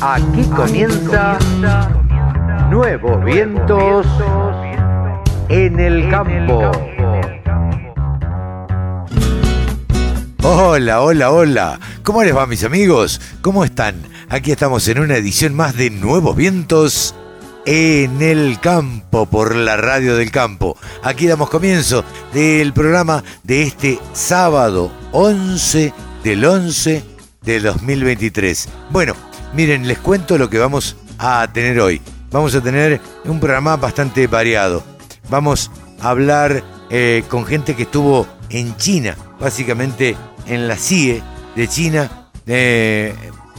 Aquí 0.00 0.42
comienza 0.54 1.38
Nuevos 2.70 3.24
Vientos 3.24 4.06
en 5.48 5.78
el 5.78 6.10
Campo. 6.10 6.70
Hola, 10.42 11.02
hola, 11.02 11.30
hola. 11.30 11.80
¿Cómo 12.02 12.24
les 12.24 12.36
va 12.36 12.46
mis 12.46 12.64
amigos? 12.64 13.20
¿Cómo 13.42 13.64
están? 13.64 13.94
Aquí 14.28 14.50
estamos 14.50 14.88
en 14.88 14.98
una 14.98 15.16
edición 15.16 15.54
más 15.54 15.76
de 15.76 15.90
Nuevos 15.90 16.34
Vientos 16.34 17.14
en 17.64 18.22
el 18.22 18.58
campo 18.60 19.26
por 19.26 19.54
la 19.54 19.76
radio 19.76 20.16
del 20.16 20.30
campo. 20.30 20.76
Aquí 21.02 21.26
damos 21.26 21.50
comienzo 21.50 22.04
del 22.32 22.72
programa 22.72 23.22
de 23.42 23.62
este 23.62 23.98
sábado 24.12 24.90
11 25.12 25.92
del 26.24 26.44
11 26.44 27.04
de 27.42 27.60
2023. 27.60 28.68
Bueno, 28.90 29.14
miren, 29.54 29.86
les 29.86 29.98
cuento 29.98 30.38
lo 30.38 30.50
que 30.50 30.58
vamos 30.58 30.96
a 31.18 31.48
tener 31.52 31.80
hoy. 31.80 32.00
Vamos 32.30 32.54
a 32.54 32.60
tener 32.60 33.00
un 33.24 33.38
programa 33.40 33.76
bastante 33.76 34.26
variado. 34.26 34.82
Vamos 35.28 35.70
a 36.00 36.10
hablar 36.10 36.62
eh, 36.90 37.24
con 37.28 37.44
gente 37.44 37.76
que 37.76 37.84
estuvo 37.84 38.26
en 38.50 38.76
China, 38.76 39.16
básicamente 39.38 40.16
en 40.46 40.66
la 40.66 40.76
CIE 40.76 41.22
de 41.54 41.68
China. 41.68 42.28
Eh, 42.46 43.14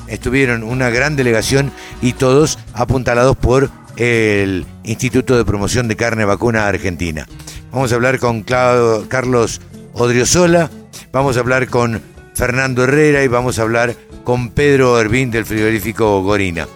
estuvieron 0.07 0.63
una 0.63 0.89
gran 0.89 1.15
delegación 1.15 1.71
y 2.01 2.13
todos 2.13 2.59
apuntalados 2.73 3.37
por 3.37 3.69
el 3.97 4.65
Instituto 4.83 5.37
de 5.37 5.45
Promoción 5.45 5.87
de 5.87 5.95
Carne 5.95 6.25
Vacuna 6.25 6.67
Argentina. 6.67 7.27
Vamos 7.71 7.91
a 7.91 7.95
hablar 7.95 8.19
con 8.19 8.43
Carlos 8.43 9.61
Odriozola, 9.93 10.69
vamos 11.11 11.37
a 11.37 11.39
hablar 11.39 11.67
con 11.67 12.01
Fernando 12.35 12.83
Herrera 12.83 13.23
y 13.23 13.27
vamos 13.27 13.59
a 13.59 13.63
hablar 13.63 13.95
con 14.23 14.49
Pedro 14.49 14.99
Hervín 14.99 15.31
del 15.31 15.45
frigorífico 15.45 16.21
Gorina. 16.23 16.67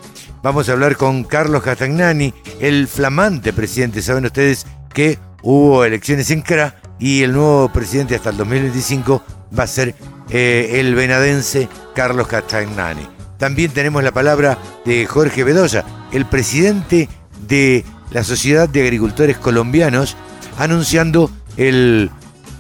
Vamos 0.43 0.69
a 0.69 0.73
hablar 0.73 0.95
con 0.95 1.23
Carlos 1.23 1.63
Castagnani, 1.63 2.33
el 2.59 2.87
flamante 2.87 3.53
presidente. 3.53 4.01
Saben 4.01 4.25
ustedes 4.25 4.65
que 4.93 5.17
hubo 5.41 5.83
elecciones 5.83 6.29
en 6.31 6.41
CRA 6.41 6.75
y 6.99 7.23
el 7.23 7.33
nuevo 7.33 7.69
presidente 7.69 8.15
hasta 8.15 8.29
el 8.29 8.37
2025 8.37 9.23
va 9.57 9.63
a 9.63 9.67
ser 9.67 9.95
eh, 10.29 10.71
el 10.75 10.95
venadense 10.95 11.69
Carlos 11.95 12.27
Castagnani. 12.27 13.07
También 13.37 13.71
tenemos 13.71 14.03
la 14.03 14.11
palabra 14.11 14.57
de 14.85 15.05
Jorge 15.05 15.43
Bedoya, 15.43 15.85
el 16.11 16.25
presidente 16.25 17.09
de 17.47 17.83
la 18.11 18.23
Sociedad 18.23 18.69
de 18.69 18.81
Agricultores 18.83 19.37
Colombianos, 19.37 20.15
anunciando 20.57 21.29
el, 21.57 22.09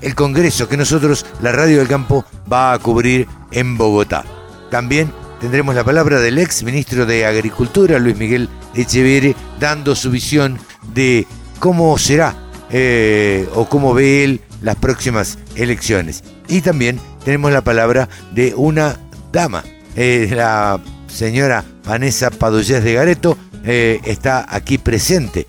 el 0.01 0.15
Congreso 0.15 0.67
que 0.67 0.77
nosotros, 0.77 1.25
la 1.41 1.51
Radio 1.51 1.79
del 1.79 1.87
Campo, 1.87 2.25
va 2.51 2.73
a 2.73 2.79
cubrir 2.79 3.27
en 3.51 3.77
Bogotá. 3.77 4.23
También 4.69 5.11
tendremos 5.39 5.75
la 5.75 5.83
palabra 5.83 6.19
del 6.19 6.37
ex 6.39 6.63
ministro 6.63 7.05
de 7.05 7.25
Agricultura, 7.25 7.99
Luis 7.99 8.17
Miguel 8.17 8.49
Echeverre, 8.75 9.35
dando 9.59 9.95
su 9.95 10.11
visión 10.11 10.59
de 10.93 11.25
cómo 11.59 11.97
será 11.97 12.35
eh, 12.69 13.47
o 13.55 13.67
cómo 13.67 13.93
ve 13.93 14.23
él 14.23 14.41
las 14.61 14.75
próximas 14.75 15.37
elecciones. 15.55 16.23
Y 16.47 16.61
también 16.61 16.99
tenemos 17.23 17.51
la 17.51 17.61
palabra 17.61 18.09
de 18.33 18.53
una 18.55 18.97
dama, 19.31 19.63
eh, 19.95 20.29
la 20.31 20.79
señora 21.07 21.63
Vanessa 21.85 22.29
Padullés 22.29 22.83
de 22.83 22.93
Gareto, 22.93 23.37
eh, 23.63 23.99
está 24.05 24.45
aquí 24.49 24.77
presente 24.77 25.47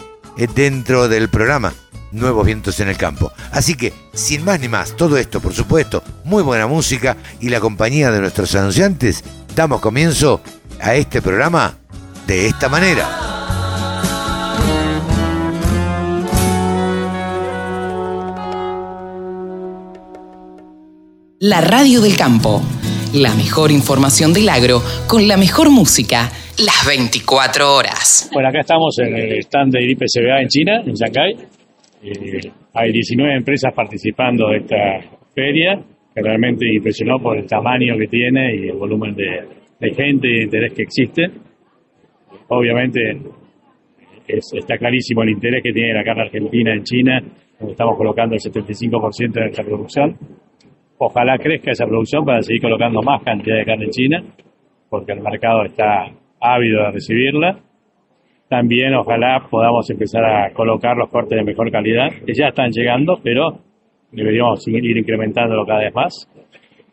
dentro 0.55 1.09
del 1.09 1.29
programa 1.29 1.73
Nuevos 2.13 2.47
Vientos 2.47 2.81
en 2.81 2.89
el 2.89 2.97
Campo. 2.97 3.33
Así 3.53 3.75
que, 3.75 3.93
sin 4.15 4.45
más 4.45 4.61
ni 4.61 4.69
más, 4.69 4.97
todo 4.97 5.17
esto, 5.17 5.41
por 5.41 5.53
supuesto, 5.53 6.03
muy 6.25 6.43
buena 6.43 6.67
música 6.67 7.17
y 7.41 7.49
la 7.49 7.61
compañía 7.61 8.11
de 8.11 8.21
nuestros 8.21 8.55
anunciantes, 8.55 9.25
damos 9.55 9.81
comienzo 9.81 10.41
a 10.81 10.95
este 10.95 11.21
programa 11.21 11.77
de 12.27 12.47
esta 12.47 12.69
manera. 12.69 13.29
La 21.41 21.61
radio 21.61 22.01
del 22.01 22.17
campo. 22.17 22.63
La 23.15 23.35
mejor 23.35 23.71
información 23.71 24.35
del 24.35 24.51
agro 24.51 24.83
con 25.09 25.27
la 25.27 25.39
mejor 25.39 25.71
música 25.71 26.29
las 26.61 26.85
24 26.87 27.65
horas. 27.75 28.29
Bueno, 28.35 28.51
acá 28.51 28.61
estamos 28.61 28.99
en 28.99 29.17
el 29.17 29.39
stand 29.39 29.73
de 29.73 29.93
IPCBA 29.93 30.43
en 30.43 30.49
China, 30.49 30.83
en 30.85 30.93
Shanghái. 30.93 31.33
Eh, 32.03 32.53
hay 32.75 32.93
19 32.93 33.35
empresas 33.35 33.73
participando 33.75 34.49
de 34.49 34.59
esta 34.59 34.77
feria, 35.35 35.81
que 36.15 36.21
realmente 36.21 36.67
impresionó 36.71 37.19
por 37.19 37.39
el 37.39 37.47
tamaño 37.47 37.97
que 37.97 38.09
tiene 38.09 38.55
y 38.55 38.69
el 38.69 38.77
volumen 38.77 39.15
de, 39.15 39.95
gente 39.95 40.29
y 40.29 40.37
de 40.37 40.43
interés 40.43 40.75
que 40.75 40.83
existe. 40.83 41.31
Obviamente 42.49 43.01
está 44.29 44.77
clarísimo 44.77 45.23
el 45.23 45.31
interés 45.31 45.63
que 45.63 45.73
tiene 45.73 45.95
la 45.95 46.05
carne 46.05 46.25
argentina 46.25 46.75
en 46.75 46.85
China, 46.85 47.23
donde 47.59 47.73
estamos 47.73 47.97
colocando 47.97 48.35
el 48.35 48.41
75% 48.43 49.33
de 49.33 49.41
nuestra 49.41 49.65
producción 49.65 50.15
Ojalá 50.99 51.39
crezca 51.39 51.71
esa 51.71 51.87
producción 51.87 52.25
para 52.25 52.43
seguir 52.43 52.61
colocando 52.61 53.01
más 53.03 53.23
cantidad 53.23 53.57
de 53.57 53.65
carne 53.65 53.89
China, 53.91 54.23
porque 54.91 55.13
el 55.13 55.21
mercado 55.21 55.65
está 55.65 56.11
ávido 56.41 56.83
de 56.83 56.91
recibirla. 56.91 57.59
También 58.49 58.95
ojalá 58.95 59.47
podamos 59.49 59.89
empezar 59.91 60.25
a 60.25 60.53
colocar 60.53 60.97
los 60.97 61.09
cortes 61.09 61.39
de 61.39 61.45
mejor 61.45 61.71
calidad, 61.71 62.09
que 62.27 62.35
ya 62.35 62.49
están 62.49 62.71
llegando, 62.73 63.21
pero 63.23 63.61
deberíamos 64.11 64.65
seguir 64.65 64.97
incrementándolo 64.97 65.65
cada 65.65 65.81
vez 65.81 65.95
más. 65.95 66.29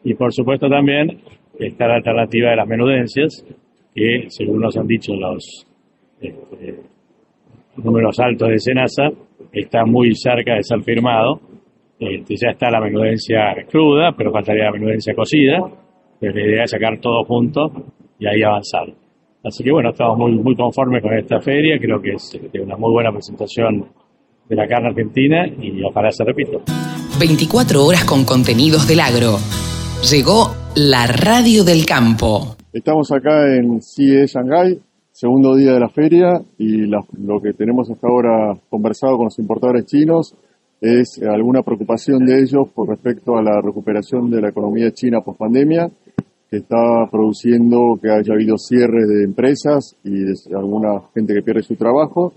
Y 0.04 0.14
por 0.14 0.32
supuesto 0.32 0.70
también 0.70 1.22
está 1.60 1.88
la 1.88 1.96
alternativa 1.96 2.52
de 2.52 2.58
las 2.58 2.68
menudencias, 2.68 3.44
que 3.96 4.26
según 4.28 4.60
nos 4.60 4.78
han 4.78 4.86
dicho 4.86 5.16
los 5.16 5.66
este, 6.22 6.80
números 7.78 8.20
altos 8.20 8.50
de 8.50 8.60
Senasa, 8.60 9.10
está 9.52 9.84
muy 9.86 10.14
cerca 10.14 10.54
de 10.54 10.64
ser 10.64 10.84
firmado 10.84 11.40
este, 12.00 12.36
ya 12.36 12.50
está 12.52 12.70
la 12.70 12.82
menudencia 12.82 13.56
cruda, 13.70 14.14
pero 14.18 14.32
faltaría 14.32 14.66
la 14.66 14.72
menudencia 14.72 15.14
cocida. 15.14 15.60
Pero 16.20 16.34
la 16.34 16.46
idea 16.46 16.64
es 16.64 16.72
sacar 16.72 17.00
todo 17.00 17.24
junto 17.26 17.72
y 18.20 18.28
ahí 18.28 18.42
avanzar. 18.44 18.88
Así 19.44 19.64
que 19.64 19.72
bueno, 19.72 19.92
estamos 19.92 20.18
muy, 20.18 20.32
muy 20.32 20.56
conformes 20.56 21.02
con 21.02 21.14
esta 21.14 21.40
feria. 21.40 21.78
Creo 21.80 22.02
que 22.02 22.14
es 22.14 22.36
este, 22.36 22.60
una 22.60 22.76
muy 22.78 22.92
buena 22.92 23.12
presentación 23.12 23.86
de 24.50 24.56
la 24.56 24.68
carne 24.68 24.90
argentina 24.90 25.48
y 25.48 25.84
ojalá 25.84 26.12
se 26.12 26.24
repita. 26.24 26.58
24 27.20 27.86
horas 27.86 28.04
con 28.06 28.26
contenidos 28.26 28.88
del 28.88 29.00
agro. 29.00 29.38
Llegó 30.10 30.52
la 30.76 31.08
radio 31.08 31.64
del 31.64 31.86
campo. 31.86 32.56
Estamos 32.74 33.12
acá 33.12 33.56
en 33.56 33.82
CIE 33.82 34.28
Shanghai, 34.28 34.80
segundo 35.12 35.56
día 35.56 35.74
de 35.74 35.80
la 35.80 35.90
feria 35.90 36.34
y 36.58 36.88
lo 36.88 37.42
que 37.42 37.54
tenemos 37.54 37.90
hasta 37.90 38.08
ahora 38.08 38.58
conversado 38.70 39.16
con 39.16 39.26
los 39.26 39.40
importadores 39.40 39.86
chinos 39.86 40.36
es 40.86 41.20
alguna 41.24 41.64
preocupación 41.64 42.26
de 42.26 42.42
ellos 42.42 42.70
por 42.74 42.90
respecto 42.90 43.38
a 43.38 43.42
la 43.42 43.60
recuperación 43.60 44.30
de 44.30 44.40
la 44.40 44.50
economía 44.50 44.92
china 44.92 45.22
post 45.22 45.40
pandemia, 45.40 45.90
que 46.50 46.58
está 46.58 47.08
produciendo 47.10 47.98
que 48.00 48.12
haya 48.12 48.34
habido 48.34 48.56
cierres 48.58 49.08
de 49.08 49.24
empresas 49.24 49.96
y 50.04 50.26
alguna 50.54 51.02
gente 51.14 51.34
que 51.34 51.42
pierde 51.42 51.64
su 51.64 51.76
trabajo, 51.76 52.34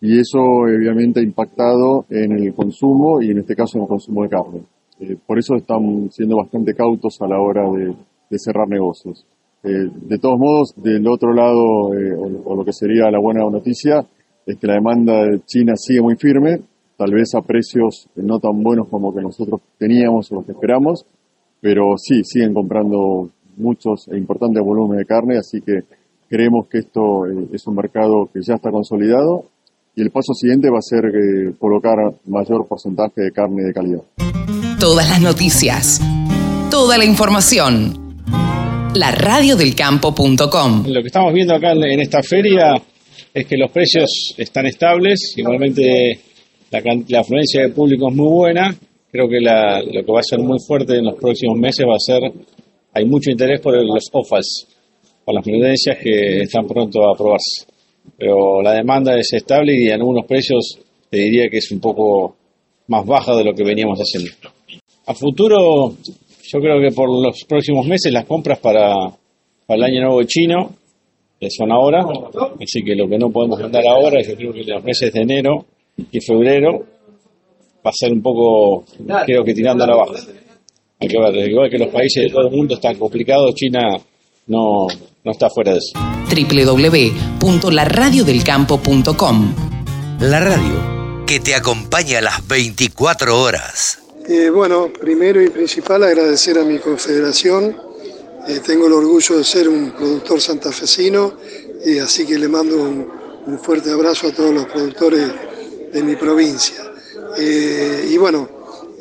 y 0.00 0.18
eso 0.18 0.38
obviamente 0.38 1.20
ha 1.20 1.22
impactado 1.22 2.06
en 2.10 2.32
el 2.32 2.52
consumo 2.54 3.22
y 3.22 3.30
en 3.30 3.38
este 3.38 3.54
caso 3.54 3.78
en 3.78 3.82
el 3.82 3.88
consumo 3.88 4.24
de 4.24 4.28
carne. 4.28 4.60
Eh, 4.98 5.16
por 5.24 5.38
eso 5.38 5.54
están 5.54 6.10
siendo 6.10 6.38
bastante 6.38 6.74
cautos 6.74 7.16
a 7.20 7.28
la 7.28 7.40
hora 7.40 7.62
de, 7.70 8.38
cerrar 8.38 8.68
negocios. 8.68 9.24
Eh, 9.62 9.90
de 10.08 10.18
todos 10.18 10.38
modos, 10.38 10.74
del 10.76 11.06
otro 11.06 11.32
lado, 11.32 11.94
eh, 11.94 12.14
o, 12.14 12.50
o 12.50 12.56
lo 12.56 12.64
que 12.64 12.72
sería 12.72 13.10
la 13.10 13.20
buena 13.20 13.48
noticia, 13.48 14.04
es 14.44 14.56
que 14.56 14.66
la 14.66 14.74
demanda 14.74 15.24
de 15.24 15.40
China 15.44 15.74
sigue 15.76 16.00
muy 16.02 16.16
firme, 16.16 16.60
tal 16.96 17.12
vez 17.12 17.34
a 17.34 17.42
precios 17.42 18.08
no 18.16 18.38
tan 18.38 18.62
buenos 18.62 18.88
como 18.88 19.14
que 19.14 19.20
nosotros 19.20 19.60
teníamos 19.78 20.30
o 20.32 20.36
los 20.36 20.46
que 20.46 20.52
esperamos, 20.52 21.04
pero 21.60 21.96
sí, 21.96 22.22
siguen 22.24 22.54
comprando 22.54 23.30
muchos 23.56 24.08
e 24.08 24.16
importantes 24.16 24.62
volúmenes 24.62 25.00
de 25.00 25.06
carne, 25.06 25.38
así 25.38 25.60
que 25.60 25.80
creemos 26.28 26.66
que 26.68 26.78
esto 26.78 27.26
eh, 27.26 27.48
es 27.52 27.66
un 27.66 27.74
mercado 27.74 28.28
que 28.32 28.40
ya 28.42 28.54
está 28.54 28.70
consolidado 28.70 29.46
y 29.94 30.02
el 30.02 30.10
paso 30.10 30.34
siguiente 30.34 30.68
va 30.70 30.78
a 30.78 30.82
ser 30.82 31.06
eh, 31.06 31.54
colocar 31.58 31.96
mayor 32.26 32.66
porcentaje 32.68 33.22
de 33.22 33.32
carne 33.32 33.62
de 33.64 33.72
calidad. 33.72 34.02
Todas 34.78 35.08
las 35.08 35.22
noticias, 35.22 36.00
toda 36.70 36.98
la 36.98 37.04
información. 37.04 38.04
La 38.94 39.10
radiodelcampo.com. 39.10 40.84
Lo 40.86 41.00
que 41.00 41.06
estamos 41.06 41.32
viendo 41.32 41.54
acá 41.54 41.72
en 41.72 42.00
esta 42.00 42.22
feria 42.22 42.74
es 43.32 43.46
que 43.46 43.56
los 43.56 43.70
precios 43.70 44.34
están 44.38 44.66
estables, 44.66 45.34
igualmente 45.36 46.20
la, 46.70 47.20
afluencia 47.20 47.62
de 47.62 47.68
público 47.70 48.08
es 48.08 48.16
muy 48.16 48.28
buena. 48.28 48.76
Creo 49.10 49.28
que 49.28 49.40
lo 49.40 50.04
que 50.04 50.12
va 50.12 50.20
a 50.20 50.22
ser 50.22 50.40
muy 50.40 50.58
fuerte 50.66 50.96
en 50.96 51.04
los 51.04 51.14
próximos 51.16 51.58
meses 51.58 51.86
va 51.86 51.94
a 51.94 51.98
ser, 51.98 52.22
hay 52.92 53.04
mucho 53.04 53.30
interés 53.30 53.60
por 53.60 53.74
los 53.74 54.08
OFAS, 54.12 54.66
por 55.24 55.34
las 55.34 55.46
menudencias 55.46 55.98
que 55.98 56.40
están 56.42 56.66
pronto 56.66 57.06
a 57.06 57.12
aprobarse. 57.14 57.66
Pero 58.16 58.62
la 58.62 58.72
demanda 58.72 59.18
es 59.18 59.32
estable 59.32 59.74
y 59.74 59.86
en 59.88 59.94
algunos 59.94 60.26
precios 60.26 60.78
te 61.10 61.18
diría 61.18 61.48
que 61.48 61.58
es 61.58 61.70
un 61.70 61.80
poco 61.80 62.36
más 62.88 63.06
baja 63.06 63.34
de 63.34 63.44
lo 63.44 63.54
que 63.54 63.64
veníamos 63.64 63.98
haciendo. 63.98 64.30
A 65.06 65.14
futuro, 65.14 65.94
yo 66.42 66.60
creo 66.60 66.80
que 66.80 66.94
por 66.94 67.08
los 67.08 67.44
próximos 67.48 67.86
meses 67.86 68.12
las 68.12 68.26
compras 68.26 68.58
para, 68.58 68.92
para 69.66 69.78
el 69.78 69.84
año 69.84 70.02
nuevo 70.02 70.22
chino 70.24 70.74
eh, 71.40 71.48
son 71.50 71.72
ahora, 71.72 72.04
así 72.60 72.82
que 72.84 72.94
lo 72.94 73.08
que 73.08 73.18
no 73.18 73.30
podemos 73.30 73.60
mandar 73.60 73.86
ahora, 73.86 74.20
yo 74.22 74.36
creo 74.36 74.52
que 74.52 74.64
los 74.64 74.82
meses 74.84 75.12
de 75.12 75.22
enero 75.22 75.66
y 75.96 76.20
febrero 76.20 76.84
va 77.84 77.90
a 77.90 77.92
ser 77.92 78.12
un 78.12 78.22
poco, 78.22 78.84
creo 79.24 79.44
que 79.44 79.54
tirando 79.54 79.84
a 79.84 79.86
la 79.86 79.94
baja. 79.96 80.14
Hay 80.98 81.08
que 81.08 81.18
ver, 81.18 81.48
igual 81.48 81.70
que 81.70 81.78
los 81.78 81.88
países 81.88 82.24
de 82.24 82.30
todo 82.30 82.48
el 82.48 82.50
mundo 82.50 82.74
están 82.74 82.96
complicados, 82.96 83.54
China 83.54 83.96
no, 84.46 84.86
no 85.24 85.30
está 85.30 85.48
fuera 85.50 85.72
de 85.72 85.78
eso. 85.78 85.92
www.laradiodelcampo.com 87.40 89.54
La 90.20 90.40
radio 90.40 90.96
que 91.26 91.40
te 91.40 91.54
acompaña 91.54 92.18
a 92.18 92.22
las 92.22 92.46
24 92.46 93.40
horas. 93.40 93.98
Eh, 94.28 94.48
bueno, 94.48 94.92
primero 94.92 95.42
y 95.42 95.50
principal 95.50 96.04
agradecer 96.04 96.58
a 96.58 96.64
mi 96.64 96.78
confederación. 96.78 97.76
Eh, 98.48 98.60
tengo 98.64 98.86
el 98.86 98.92
orgullo 98.92 99.38
de 99.38 99.44
ser 99.44 99.68
un 99.68 99.90
productor 99.90 100.40
santafesino 100.40 101.34
y 101.84 101.98
así 101.98 102.24
que 102.26 102.38
le 102.38 102.48
mando 102.48 102.76
un, 102.76 103.08
un 103.46 103.58
fuerte 103.58 103.90
abrazo 103.90 104.28
a 104.28 104.32
todos 104.32 104.54
los 104.54 104.66
productores 104.66 105.32
de 105.92 106.02
mi 106.02 106.16
provincia. 106.16 106.82
Eh, 107.38 108.08
y 108.10 108.16
bueno, 108.18 108.48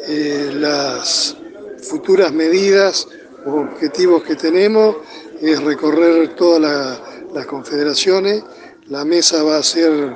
eh, 0.08 0.52
las 0.54 1.36
futuras 1.84 2.32
medidas 2.32 3.08
o 3.46 3.52
objetivos 3.62 4.24
que 4.24 4.36
tenemos 4.36 4.98
es 5.42 5.62
recorrer 5.64 6.36
todas 6.36 6.62
la- 6.62 7.02
las 7.34 7.46
confederaciones. 7.46 8.44
La 8.88 9.04
mesa 9.06 9.44
va 9.44 9.58
a 9.58 9.64
ser, 9.64 10.16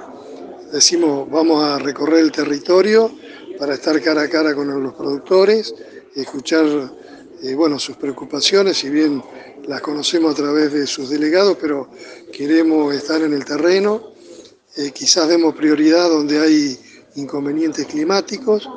decimos, 0.71 1.29
vamos 1.29 1.63
a 1.63 1.79
recorrer 1.79 2.19
el 2.21 2.31
territorio 2.31 3.11
para 3.57 3.73
estar 3.73 3.99
cara 4.01 4.21
a 4.23 4.29
cara 4.29 4.55
con 4.55 4.81
los 4.81 4.93
productores, 4.93 5.73
escuchar 6.15 6.65
eh, 7.43 7.53
bueno, 7.55 7.79
sus 7.79 7.95
preocupaciones, 7.97 8.77
si 8.77 8.89
bien 8.89 9.23
las 9.67 9.81
conocemos 9.81 10.33
a 10.33 10.35
través 10.35 10.73
de 10.73 10.85
sus 10.87 11.09
delegados, 11.09 11.57
pero 11.59 11.89
queremos 12.31 12.93
estar 12.93 13.21
en 13.21 13.33
el 13.33 13.45
terreno. 13.45 14.11
Eh, 14.75 14.91
quizás 14.91 15.27
demos 15.27 15.55
prioridad 15.55 16.09
donde 16.09 16.39
hay 16.39 16.79
inconvenientes 17.15 17.85
climáticos 17.87 18.69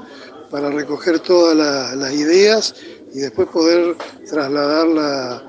para 0.51 0.71
recoger 0.71 1.21
todas 1.21 1.57
la- 1.57 1.95
las 1.95 2.13
ideas 2.13 2.75
y 3.15 3.19
después 3.21 3.49
poder 3.49 3.97
trasladarla 4.29 5.45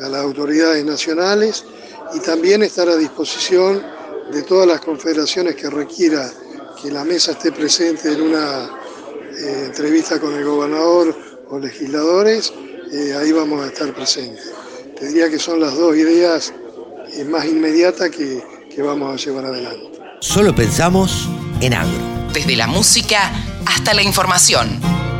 a 0.00 0.08
las 0.08 0.22
autoridades 0.22 0.84
nacionales 0.84 1.64
y 2.14 2.20
también 2.20 2.62
estar 2.62 2.88
a 2.88 2.96
disposición 2.96 3.82
de 4.32 4.42
todas 4.42 4.68
las 4.68 4.80
confederaciones 4.80 5.56
que 5.56 5.68
requiera 5.68 6.30
que 6.80 6.90
la 6.92 7.04
mesa 7.04 7.32
esté 7.32 7.50
presente 7.50 8.12
en 8.12 8.22
una 8.22 8.70
eh, 9.40 9.64
entrevista 9.66 10.20
con 10.20 10.32
el 10.34 10.44
gobernador 10.44 11.14
o 11.50 11.58
legisladores, 11.58 12.52
eh, 12.92 13.14
ahí 13.14 13.32
vamos 13.32 13.64
a 13.64 13.66
estar 13.68 13.92
presentes. 13.94 14.52
Te 14.98 15.06
diría 15.06 15.28
que 15.28 15.38
son 15.38 15.60
las 15.60 15.76
dos 15.76 15.96
ideas 15.96 16.52
más 17.26 17.44
inmediatas 17.46 18.10
que, 18.10 18.42
que 18.78 18.82
vamos 18.84 19.12
a 19.12 19.16
llevar 19.16 19.44
adelante. 19.44 19.98
Solo 20.20 20.54
pensamos 20.54 21.28
en 21.60 21.74
agro. 21.74 21.98
Desde 22.32 22.54
la 22.54 22.68
música 22.68 23.32
hasta 23.66 23.92
la 23.92 24.04
información. 24.04 24.68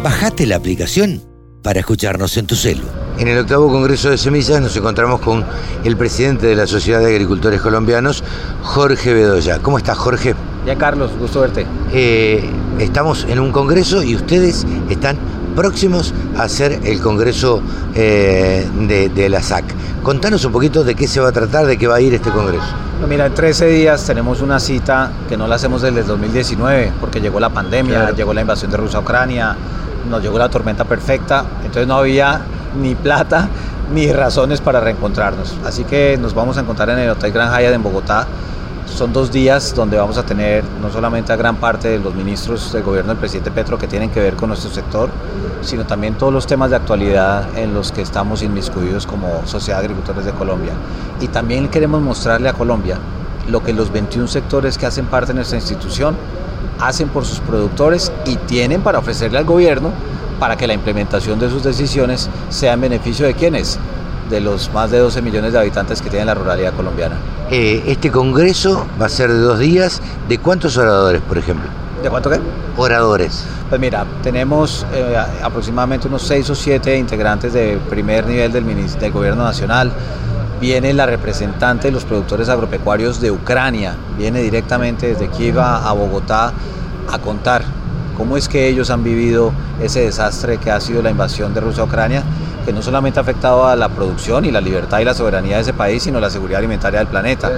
Bajate 0.01 0.47
la 0.47 0.55
aplicación 0.55 1.25
para 1.61 1.81
escucharnos 1.81 2.37
en 2.37 2.47
tu 2.47 2.55
celu. 2.55 2.85
En 3.19 3.27
el 3.27 3.37
octavo 3.37 3.67
Congreso 3.69 4.11
de 4.11 4.17
Semillas 4.17 4.61
nos 4.61 4.77
encontramos 4.77 5.21
con 5.23 5.45
el 5.83 5.97
presidente 5.97 6.47
de 6.47 6.55
la 6.55 6.69
Sociedad 6.69 7.01
de 7.01 7.07
Agricultores 7.07 7.61
Colombianos, 7.61 8.23
Jorge 8.63 9.13
Bedoya. 9.13 9.59
¿Cómo 9.59 9.79
estás, 9.79 9.99
Jorge? 9.99 10.37
Ya, 10.65 10.79
Carlos, 10.79 11.11
gusto 11.19 11.41
verte. 11.41 11.67
Eh, 11.93 12.49
estamos 12.79 13.27
en 13.29 13.41
un 13.41 13.51
congreso 13.51 14.05
y 14.05 14.15
ustedes 14.15 14.69
están 14.89 15.19
próximos 15.59 16.15
a 16.39 16.45
hacer 16.45 16.79
el 16.85 17.01
congreso 17.01 17.61
eh, 17.95 18.65
de, 18.87 19.09
de 19.09 19.29
la 19.29 19.43
SAC. 19.43 19.65
Contanos 20.05 20.45
un 20.45 20.53
poquito 20.53 20.85
de 20.85 20.95
qué 20.95 21.09
se 21.09 21.19
va 21.21 21.31
a 21.31 21.33
tratar, 21.33 21.67
de 21.67 21.77
qué 21.77 21.89
va 21.89 21.97
a 21.97 22.01
ir 22.01 22.15
este 22.15 22.31
congreso. 22.31 22.65
Mira, 23.09 23.27
en 23.27 23.35
13 23.35 23.67
días 23.67 24.05
tenemos 24.05 24.41
una 24.41 24.61
cita 24.61 25.11
que 25.29 25.37
no 25.37 25.49
la 25.49 25.57
hacemos 25.57 25.83
desde 25.83 26.01
el 26.01 26.07
2019, 26.07 26.93
porque 27.01 27.21
llegó 27.21 27.41
la 27.41 27.49
pandemia, 27.51 27.95
Claro. 28.03 28.15
llegó 28.17 28.33
la 28.35 28.41
invasión 28.43 28.71
de 28.71 28.77
Rusia 28.77 28.99
a 29.01 29.03
Ucrania, 29.03 29.57
nos 30.09 30.23
llegó 30.23 30.39
la 30.39 30.49
tormenta 30.49 30.85
perfecta, 30.85 31.45
entonces 31.65 31.87
no 31.89 31.97
había 31.97 32.41
ni 32.81 32.95
plata 32.95 33.49
ni 33.93 34.13
razones 34.13 34.61
para 34.61 34.79
reencontrarnos. 34.81 35.57
Así 35.67 35.83
que 35.85 36.17
nos 36.21 36.35
vamos 36.35 36.57
a 36.57 36.61
encontrar 36.61 36.89
en 36.91 36.99
el 37.01 37.11
Hotel 37.11 37.33
Gran 37.33 37.51
Hyatt 37.53 37.75
en 37.75 37.83
Bogotá. 37.83 38.27
Son 38.95 39.13
dos 39.13 39.31
días 39.31 39.75
donde 39.75 39.97
vamos 39.97 40.19
a 40.19 40.25
tener 40.25 40.65
no 40.83 40.91
solamente 40.91 41.33
a 41.33 41.37
gran 41.37 41.57
parte 41.57 41.89
de 41.89 41.99
los 41.99 42.15
ministros 42.15 42.73
del 42.73 42.83
gobierno 42.83 43.11
del 43.11 43.19
presidente 43.19 43.51
Petro 43.51 43.79
que 43.79 43.87
tienen 43.87 44.11
que 44.11 44.21
ver 44.21 44.35
con 44.35 44.49
nuestro 44.49 44.71
sector, 44.71 45.11
sino 45.63 45.87
también 45.87 46.15
todos 46.15 46.33
los 46.33 46.47
temas 46.47 46.71
de 46.71 46.77
actualidad 46.77 47.57
en 47.57 47.75
los 47.75 47.93
que 47.93 48.03
estamos 48.03 48.43
inmiscuidos 48.43 49.07
como 49.07 49.47
Sociedad 49.47 49.79
de 49.79 49.85
Agricultores 49.87 50.25
de 50.25 50.33
Colombia. 50.33 50.73
Y 51.21 51.29
también 51.29 51.69
queremos 51.69 52.03
mostrarle 52.03 52.49
a 52.49 52.55
Colombia 52.55 52.99
lo 53.49 53.63
que 53.63 53.73
los 53.73 53.93
21 53.93 54.27
sectores 54.27 54.77
que 54.77 54.87
hacen 54.87 55.07
parte 55.07 55.29
de 55.29 55.35
nuestra 55.35 55.59
institución 55.59 56.17
hacen 56.81 57.09
por 57.09 57.25
sus 57.25 57.41
productores 57.41 58.13
y 58.25 58.37
tienen 58.37 58.83
para 58.83 58.99
ofrecerle 58.99 59.39
al 59.39 59.45
gobierno 59.45 59.93
para 60.39 60.57
que 60.57 60.67
la 60.67 60.75
implementación 60.75 61.39
de 61.39 61.51
sus 61.51 61.63
decisiones 61.63 62.29
sea 62.49 62.75
en 62.75 62.81
beneficio 62.81 63.27
de 63.27 63.35
quienes, 63.35 63.79
de 64.29 64.41
los 64.41 64.73
más 64.73 64.91
de 64.91 64.99
12 64.99 65.23
millones 65.23 65.53
de 65.53 65.59
habitantes 65.59 66.03
que 66.03 66.11
tiene 66.11 66.25
la 66.25 66.35
ruralidad 66.35 66.73
colombiana. 66.75 67.17
Eh, 67.51 67.83
este 67.87 68.11
congreso 68.11 68.87
va 69.01 69.07
a 69.07 69.09
ser 69.09 69.33
de 69.33 69.39
dos 69.39 69.59
días. 69.59 70.01
¿De 70.29 70.39
cuántos 70.39 70.77
oradores, 70.77 71.23
por 71.23 71.39
ejemplo? 71.39 71.69
¿De 72.03 72.11
cuánto 72.11 72.31
qué? 72.31 72.39
Oradores. 72.77 73.45
Pues 73.69 73.81
mira, 73.81 74.05
tenemos 74.23 74.87
eh, 74.95 75.17
aproximadamente 75.43 76.09
unos 76.09 76.23
6 76.23 76.51
o 76.51 76.55
7 76.55 76.97
integrantes 76.97 77.53
de 77.53 77.79
primer 77.91 78.27
nivel 78.27 78.53
del, 78.53 78.65
del 78.65 79.13
gobierno 79.13 79.45
nacional. 79.45 79.93
Viene 80.61 80.93
la 80.93 81.07
representante 81.07 81.89
de 81.89 81.93
los 81.93 82.05
productores 82.05 82.49
agropecuarios 82.49 83.21
de 83.21 83.31
Ucrania, 83.31 83.95
viene 84.17 84.41
directamente 84.43 85.07
desde 85.07 85.29
Kiev 85.29 85.61
a 85.61 85.93
Bogotá 85.93 86.53
a 87.13 87.19
contar 87.19 87.63
cómo 88.19 88.37
es 88.37 88.49
que 88.49 88.69
ellos 88.69 88.91
han 88.91 89.05
vivido 89.05 89.53
ese 89.81 90.01
desastre 90.01 90.59
que 90.59 90.73
ha 90.73 90.81
sido 90.81 91.01
la 91.01 91.11
invasión 91.11 91.55
de 91.55 91.61
Rusia 91.61 91.85
a 91.85 91.87
Ucrania, 91.87 92.25
que 92.65 92.73
no 92.73 92.83
solamente 92.83 93.19
ha 93.19 93.23
afectado 93.23 93.67
a 93.67 93.77
la 93.77 93.89
producción 93.89 94.45
y 94.45 94.51
la 94.51 94.61
libertad 94.61 95.01
y 95.01 95.05
la 95.05 95.15
soberanía 95.15 95.57
de 95.57 95.63
ese 95.63 95.73
país, 95.73 96.03
sino 96.03 96.21
la 96.21 96.31
seguridad 96.31 96.59
alimentaria 96.59 96.99
del 96.99 97.09
planeta. 97.09 97.51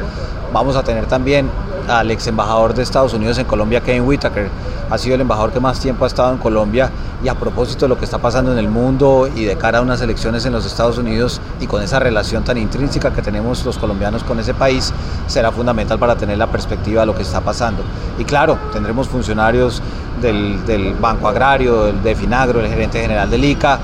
Vamos 0.53 0.77
a 0.77 0.83
tener 0.83 1.07
también 1.07 1.49
al 1.89 2.11
ex 2.11 2.27
embajador 2.27 2.75
de 2.75 2.83
Estados 2.83 3.15
Unidos 3.15 3.39
en 3.39 3.47
Colombia, 3.47 3.81
Kevin 3.81 4.03
Whitaker. 4.03 4.49
Ha 4.91 4.99
sido 4.99 5.15
el 5.15 5.21
embajador 5.21 5.53
que 5.53 5.61
más 5.61 5.79
tiempo 5.79 6.05
ha 6.05 6.09
estado 6.09 6.33
en 6.33 6.39
Colombia 6.39 6.91
y 7.23 7.29
a 7.29 7.35
propósito 7.35 7.85
de 7.85 7.91
lo 7.91 7.99
que 7.99 8.05
está 8.05 8.19
pasando 8.19 8.53
en 8.53 8.59
el 8.59 8.69
mundo 8.69 9.29
y 9.35 9.45
de 9.45 9.57
cara 9.57 9.79
a 9.79 9.83
unas 9.83 10.01
elecciones 10.01 10.47
en 10.47 10.53
los 10.53 10.65
Estados 10.65 10.99
Unidos 10.99 11.41
y 11.61 11.67
con 11.67 11.83
esa 11.83 11.99
relación 11.99 12.45
tan 12.45 12.57
intrínseca 12.57 13.13
que 13.13 13.23
tenemos 13.23 13.65
los 13.65 13.79
colombianos 13.79 14.25
con 14.25 14.41
ese 14.41 14.55
país, 14.55 14.93
será 15.27 15.53
fundamental 15.53 15.99
para 15.99 16.17
tener 16.17 16.39
la 16.39 16.47
perspectiva 16.47 17.03
de 17.03 17.07
lo 17.07 17.15
que 17.15 17.23
está 17.23 17.41
pasando. 17.41 17.83
Y 18.19 18.25
claro, 18.25 18.59
tendremos 18.73 19.09
funcionarios 19.09 19.83
del, 20.21 20.97
Banco 21.01 21.29
Agrario, 21.29 21.85
del 21.85 22.03
de 22.03 22.15
Finagro, 22.15 22.61
el 22.61 22.69
gerente 22.69 23.01
general 23.01 23.31
del 23.31 23.45
ICA, 23.45 23.79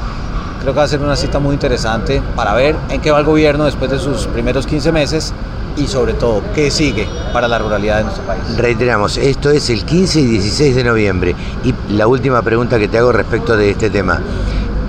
Creo 0.67 0.75
que 0.75 0.79
va 0.79 0.85
a 0.85 0.89
ser 0.89 1.01
una 1.01 1.15
cita 1.15 1.39
muy 1.39 1.55
interesante 1.55 2.21
para 2.35 2.53
ver 2.53 2.75
en 2.91 3.01
qué 3.01 3.13
va 3.13 3.21
el 3.21 3.25
gobierno 3.25 3.67
después 3.67 3.89
de 3.89 4.01
sus 4.01 4.27
primeros 4.27 4.67
15 4.67 4.91
meses 4.91 5.33
y 5.77 5.87
sobre 5.87 6.15
todo 6.15 6.43
qué 6.57 6.73
sigue 6.73 7.07
para 7.33 7.47
la 7.47 7.57
ruralidad 7.61 7.99
de 7.99 8.03
nuestro 8.03 8.25
país. 8.25 8.43
Reiteramos, 8.57 9.17
esto 9.17 9.51
es 9.51 9.71
el 9.71 9.85
15 9.85 10.23
y 10.23 10.27
16 10.27 10.75
de 10.75 10.83
noviembre. 10.83 11.37
Y 11.63 11.73
la 11.95 12.09
última 12.09 12.43
pregunta 12.43 12.81
que 12.81 12.89
te 12.89 12.99
hago 12.99 13.13
respecto 13.13 13.57
de 13.57 13.71
este 13.71 13.91
tema. 13.91 14.21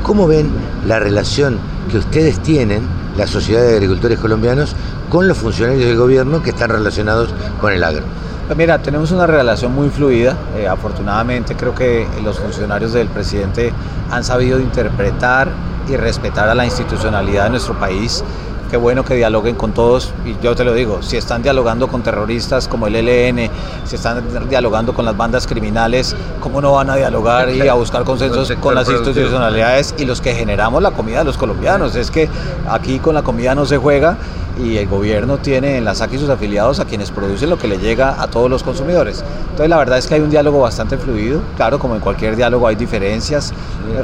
¿Cómo 0.01 0.25
ven 0.25 0.49
la 0.87 0.97
relación 0.97 1.59
que 1.91 1.99
ustedes 1.99 2.41
tienen, 2.41 2.81
la 3.15 3.27
Sociedad 3.27 3.61
de 3.61 3.75
Agricultores 3.75 4.17
Colombianos, 4.17 4.75
con 5.11 5.27
los 5.27 5.37
funcionarios 5.37 5.85
del 5.85 5.95
gobierno 5.95 6.41
que 6.41 6.49
están 6.49 6.71
relacionados 6.71 7.29
con 7.61 7.71
el 7.71 7.83
agro? 7.83 8.05
Pues 8.47 8.57
mira, 8.57 8.81
tenemos 8.81 9.11
una 9.11 9.27
relación 9.27 9.75
muy 9.75 9.89
fluida. 9.89 10.37
Eh, 10.55 10.69
afortunadamente 10.69 11.53
creo 11.55 11.75
que 11.75 12.07
los 12.23 12.39
funcionarios 12.39 12.93
del 12.93 13.09
presidente 13.09 13.73
han 14.09 14.23
sabido 14.23 14.57
interpretar 14.61 15.49
y 15.89 15.97
respetar 15.97 16.47
a 16.47 16.55
la 16.55 16.63
institucionalidad 16.63 17.43
de 17.43 17.49
nuestro 17.49 17.77
país. 17.77 18.23
Qué 18.69 18.75
bueno 18.75 19.05
que 19.05 19.15
dialoguen 19.15 19.55
con 19.55 19.71
todos 19.71 20.11
y 20.25 20.35
yo 20.43 20.53
te 20.53 20.65
lo 20.65 20.73
digo, 20.73 21.01
si 21.01 21.15
están 21.15 21.41
dialogando 21.41 21.87
con 21.87 22.03
terroristas 22.03 22.67
como 22.67 22.87
el 22.87 22.95
ELN, 22.95 23.49
si 23.85 23.95
están 23.95 24.21
dialogando 24.49 24.93
con 24.93 25.05
las 25.05 25.15
bandas 25.15 25.47
criminales, 25.47 26.17
¿cómo 26.41 26.59
no 26.59 26.73
van 26.73 26.89
a 26.89 26.97
dialogar 26.97 27.49
y 27.49 27.65
a 27.65 27.75
buscar 27.75 28.03
consensos 28.03 28.51
con 28.59 28.75
las 28.75 28.89
institucionalidades 28.89 29.95
y 29.97 30.03
los 30.03 30.19
que 30.19 30.33
generamos 30.33 30.83
la 30.83 30.91
comida 30.91 31.19
de 31.19 31.23
los 31.23 31.37
colombianos? 31.37 31.95
Es 31.95 32.11
que 32.11 32.27
aquí 32.69 32.99
con 32.99 33.15
la 33.15 33.21
comida 33.21 33.55
no 33.55 33.65
se 33.65 33.77
juega 33.77 34.17
y 34.61 34.77
el 34.77 34.87
gobierno 34.87 35.37
tiene 35.37 35.77
en 35.77 35.85
la 35.85 35.95
SAC 35.95 36.13
y 36.13 36.17
sus 36.17 36.29
afiliados 36.29 36.81
a 36.81 36.85
quienes 36.85 37.11
producen 37.11 37.49
lo 37.49 37.57
que 37.57 37.69
le 37.69 37.77
llega 37.77 38.21
a 38.21 38.27
todos 38.27 38.49
los 38.49 38.63
consumidores. 38.63 39.23
Entonces 39.43 39.69
la 39.69 39.77
verdad 39.77 39.97
es 39.97 40.07
que 40.07 40.15
hay 40.15 40.21
un 40.21 40.29
diálogo 40.29 40.59
bastante 40.59 40.97
fluido, 40.97 41.41
claro, 41.55 41.79
como 41.79 41.95
en 41.95 42.01
cualquier 42.01 42.35
diálogo 42.35 42.67
hay 42.67 42.75
diferencias 42.75 43.53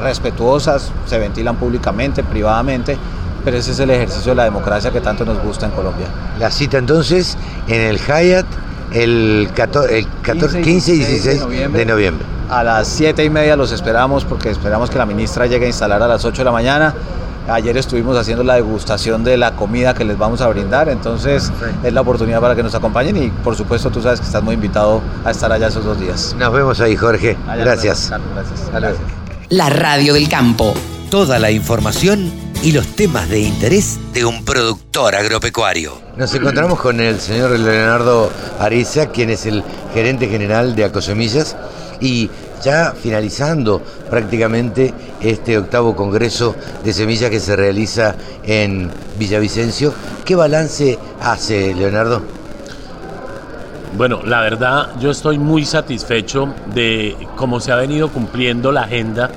respetuosas, 0.01 0.91
se 1.05 1.19
ventilan 1.19 1.57
públicamente, 1.57 2.23
privadamente, 2.23 2.97
pero 3.43 3.57
ese 3.57 3.71
es 3.71 3.79
el 3.79 3.89
ejercicio 3.89 4.31
de 4.31 4.35
la 4.35 4.43
democracia 4.45 4.91
que 4.91 5.01
tanto 5.01 5.25
nos 5.25 5.41
gusta 5.41 5.65
en 5.65 5.71
Colombia. 5.71 6.07
La 6.39 6.51
cita 6.51 6.77
entonces 6.77 7.37
en 7.67 7.81
el 7.81 7.99
Hyatt 7.99 8.45
el 8.93 9.49
14, 9.55 9.99
el 9.99 10.07
14 10.21 10.61
15 10.61 10.93
y 10.93 10.97
16 10.97 11.25
de 11.25 11.39
noviembre. 11.39 11.79
de 11.79 11.85
noviembre. 11.85 12.25
A 12.49 12.63
las 12.63 12.87
7 12.87 13.23
y 13.23 13.29
media 13.29 13.55
los 13.55 13.71
esperamos 13.71 14.25
porque 14.25 14.49
esperamos 14.49 14.89
que 14.89 14.97
la 14.97 15.05
ministra 15.05 15.47
llegue 15.47 15.65
a 15.65 15.67
instalar 15.67 16.01
a 16.03 16.07
las 16.07 16.23
8 16.23 16.41
de 16.41 16.45
la 16.45 16.51
mañana. 16.51 16.93
Ayer 17.49 17.75
estuvimos 17.75 18.15
haciendo 18.15 18.43
la 18.43 18.55
degustación 18.55 19.23
de 19.25 19.35
la 19.35 19.53
comida 19.55 19.93
que 19.93 20.05
les 20.05 20.17
vamos 20.17 20.39
a 20.39 20.47
brindar, 20.47 20.87
entonces 20.87 21.51
es 21.83 21.93
la 21.93 21.99
oportunidad 21.99 22.39
para 22.39 22.55
que 22.55 22.63
nos 22.63 22.73
acompañen 22.73 23.21
y 23.21 23.29
por 23.29 23.57
supuesto 23.57 23.89
tú 23.89 24.01
sabes 24.01 24.21
que 24.21 24.25
estás 24.25 24.41
muy 24.41 24.55
invitado 24.55 25.01
a 25.25 25.31
estar 25.31 25.51
allá 25.51 25.67
esos 25.67 25.83
dos 25.83 25.99
días. 25.99 26.33
Nos 26.39 26.53
vemos 26.53 26.79
ahí, 26.79 26.95
Jorge. 26.95 27.35
Gracias. 27.45 28.11
Gracias. 28.11 28.71
Gracias. 28.71 28.99
La 29.49 29.69
radio 29.69 30.13
del 30.13 30.29
campo. 30.29 30.73
Toda 31.09 31.37
la 31.37 31.51
información 31.51 32.42
y 32.63 32.71
los 32.71 32.87
temas 32.95 33.27
de 33.29 33.41
interés 33.41 33.99
de 34.13 34.23
un 34.23 34.45
productor 34.45 35.15
agropecuario. 35.15 35.99
Nos 36.15 36.33
encontramos 36.33 36.79
con 36.79 37.01
el 37.01 37.19
señor 37.19 37.51
Leonardo 37.59 38.31
Ariza, 38.57 39.07
quien 39.07 39.31
es 39.31 39.45
el 39.45 39.61
gerente 39.93 40.29
general 40.29 40.73
de 40.73 40.85
Acosemillas, 40.85 41.57
y 41.99 42.29
ya 42.63 42.93
finalizando 42.93 43.81
prácticamente 44.09 44.93
este 45.19 45.57
octavo 45.57 45.93
congreso 45.93 46.55
de 46.85 46.93
semillas 46.93 47.29
que 47.29 47.41
se 47.41 47.57
realiza 47.57 48.15
en 48.45 48.89
Villavicencio. 49.19 49.93
¿Qué 50.23 50.35
balance 50.35 50.97
hace, 51.21 51.75
Leonardo? 51.75 52.21
Bueno, 53.97 54.21
la 54.23 54.39
verdad 54.39 54.91
yo 55.01 55.11
estoy 55.11 55.37
muy 55.37 55.65
satisfecho 55.65 56.53
de 56.73 57.17
cómo 57.35 57.59
se 57.59 57.73
ha 57.73 57.75
venido 57.75 58.07
cumpliendo 58.07 58.71
la 58.71 58.83
agenda, 58.83 59.29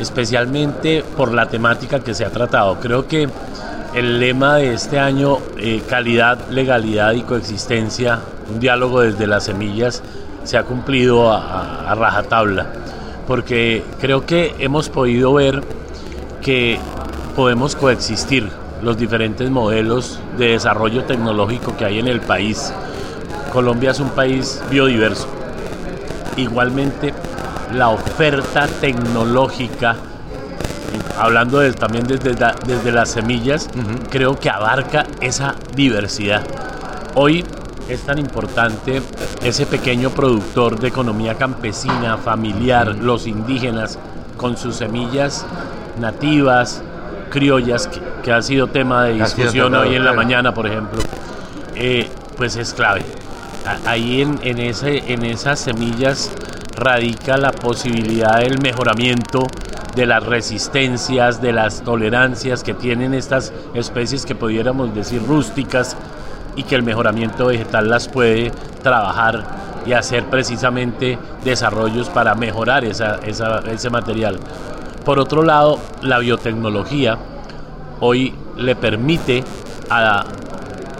especialmente 0.00 1.04
por 1.16 1.32
la 1.32 1.46
temática 1.46 2.00
que 2.00 2.14
se 2.14 2.24
ha 2.24 2.30
tratado. 2.30 2.80
Creo 2.80 3.06
que 3.06 3.28
el 3.94 4.18
lema 4.20 4.56
de 4.56 4.74
este 4.74 4.98
año, 4.98 5.38
eh, 5.58 5.82
calidad, 5.88 6.48
legalidad 6.48 7.12
y 7.12 7.22
coexistencia, 7.22 8.20
un 8.52 8.60
diálogo 8.60 9.00
desde 9.00 9.26
las 9.26 9.44
semillas, 9.44 10.02
se 10.44 10.56
ha 10.56 10.64
cumplido 10.64 11.32
a, 11.32 11.90
a 11.90 11.94
rajatabla, 11.94 12.66
porque 13.26 13.84
creo 14.00 14.26
que 14.26 14.54
hemos 14.58 14.88
podido 14.88 15.34
ver 15.34 15.62
que 16.40 16.78
podemos 17.36 17.76
coexistir 17.76 18.48
los 18.82 18.96
diferentes 18.96 19.50
modelos 19.50 20.20
de 20.38 20.52
desarrollo 20.52 21.04
tecnológico 21.04 21.76
que 21.76 21.84
hay 21.84 21.98
en 21.98 22.08
el 22.08 22.20
país. 22.20 22.72
Colombia 23.52 23.90
es 23.90 24.00
un 24.00 24.10
país 24.10 24.62
biodiverso. 24.70 25.26
Igualmente, 26.36 27.12
la 27.72 27.88
oferta 27.90 28.66
tecnológica, 28.80 29.96
hablando 31.18 31.58
de- 31.60 31.72
también 31.72 32.06
desde, 32.06 32.34
la- 32.34 32.54
desde 32.66 32.92
las 32.92 33.10
semillas, 33.10 33.68
creo 34.10 34.38
que 34.38 34.50
abarca 34.50 35.06
esa 35.20 35.54
diversidad. 35.74 36.42
Hoy 37.14 37.44
es 37.88 38.00
tan 38.02 38.18
importante 38.18 39.02
ese 39.42 39.66
pequeño 39.66 40.10
productor 40.10 40.78
de 40.78 40.88
economía 40.88 41.34
campesina, 41.34 42.16
familiar, 42.18 42.96
los 42.96 43.26
indígenas, 43.26 43.98
con 44.36 44.56
sus 44.56 44.76
semillas 44.76 45.44
nativas, 46.00 46.82
criollas, 47.30 47.86
que, 47.88 48.00
que 48.22 48.32
ha 48.32 48.40
sido 48.42 48.68
tema 48.68 49.04
de 49.04 49.14
discusión 49.24 49.74
hoy 49.74 49.96
en 49.96 50.04
la 50.04 50.12
mañana, 50.12 50.54
por 50.54 50.66
ejemplo, 50.66 51.00
eh, 51.74 52.08
pues 52.36 52.56
es 52.56 52.72
clave. 52.72 53.04
Ahí 53.86 54.22
en, 54.22 54.38
en, 54.42 54.58
ese, 54.58 55.12
en 55.12 55.24
esas 55.24 55.60
semillas 55.60 56.30
radica 56.80 57.36
la 57.36 57.52
posibilidad 57.52 58.38
del 58.38 58.58
mejoramiento 58.60 59.46
de 59.94 60.06
las 60.06 60.24
resistencias, 60.24 61.40
de 61.42 61.52
las 61.52 61.82
tolerancias 61.82 62.62
que 62.64 62.74
tienen 62.74 63.12
estas 63.14 63.52
especies 63.74 64.24
que 64.24 64.34
pudiéramos 64.34 64.94
decir 64.94 65.22
rústicas 65.26 65.96
y 66.56 66.62
que 66.64 66.74
el 66.74 66.82
mejoramiento 66.82 67.46
vegetal 67.46 67.88
las 67.88 68.08
puede 68.08 68.50
trabajar 68.82 69.44
y 69.86 69.92
hacer 69.92 70.24
precisamente 70.24 71.18
desarrollos 71.44 72.08
para 72.08 72.34
mejorar 72.34 72.84
esa- 72.84 73.18
ese 73.24 73.90
material. 73.90 74.38
Por 75.04 75.18
otro 75.18 75.42
lado, 75.42 75.78
la 76.02 76.18
biotecnología 76.18 77.16
hoy 78.00 78.34
le 78.56 78.74
permite 78.76 79.44
a, 79.90 80.24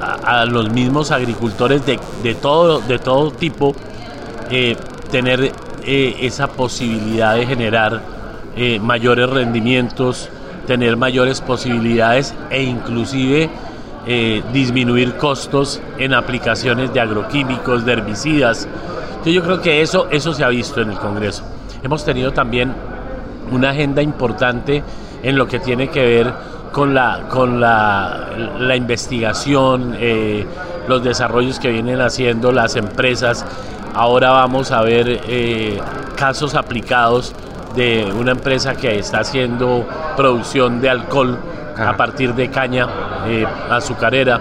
a- 0.01 0.41
a 0.41 0.45
los 0.47 0.71
mismos 0.71 1.11
agricultores 1.11 1.85
de, 1.87 1.99
de 2.23 2.35
todo, 2.35 2.81
de 2.81 2.99
todo 2.99 3.31
tipo 3.31 3.75
eh, 4.51 4.77
tener 5.11 5.53
eh, 5.85 6.17
esa 6.21 6.49
posibilidad 6.49 7.35
de 7.35 7.47
generar 7.47 8.01
eh, 8.57 8.79
mayores 8.81 9.31
rendimientos, 9.31 10.29
tener 10.67 10.97
mayores 10.97 11.41
posibilidades 11.41 12.35
e 12.51 12.63
inclusive 12.63 13.49
eh, 14.07 14.43
disminuir 14.53 15.17
costos 15.17 15.81
en 15.99 16.15
aplicaciones 16.15 16.93
de 16.93 17.01
agroquímicos, 17.01 17.85
de 17.85 17.93
herbicidas. 17.93 18.69
Yo 19.25 19.43
creo 19.43 19.61
que 19.61 19.83
eso, 19.83 20.09
eso 20.11 20.33
se 20.33 20.45
ha 20.45 20.49
visto 20.49 20.81
en 20.81 20.91
el 20.91 20.99
Congreso. 20.99 21.45
Hemos 21.83 22.05
tenido 22.05 22.33
también 22.33 22.75
una 23.51 23.71
agenda 23.71 24.03
importante 24.03 24.83
en 25.23 25.37
lo 25.37 25.47
que 25.47 25.59
tiene 25.59 25.89
que 25.89 26.03
ver 26.03 26.33
con 26.73 26.95
la, 26.95 27.27
con 27.29 27.61
la, 27.61 28.29
la 28.59 28.77
investigación, 28.77 29.97
los 30.89 31.05
desarrollos 31.05 31.59
que 31.59 31.71
vienen 31.71 32.01
haciendo 32.01 32.53
las 32.53 32.77
empresas. 32.77 33.45
Ahora 33.94 34.30
vamos 34.30 34.70
a 34.73 34.82
ver 34.82 35.20
eh, 35.26 35.80
casos 36.16 36.54
aplicados 36.54 37.35
de 37.75 38.04
una 38.18 38.32
empresa 38.32 38.75
que 38.75 38.99
está 38.99 39.20
haciendo 39.20 39.87
producción 40.16 40.80
de 40.80 40.90
alcohol 40.90 41.38
a 41.76 41.97
partir 41.97 42.35
de 42.35 42.50
caña 42.50 42.87
eh, 43.26 43.47
azucarera. 43.70 44.40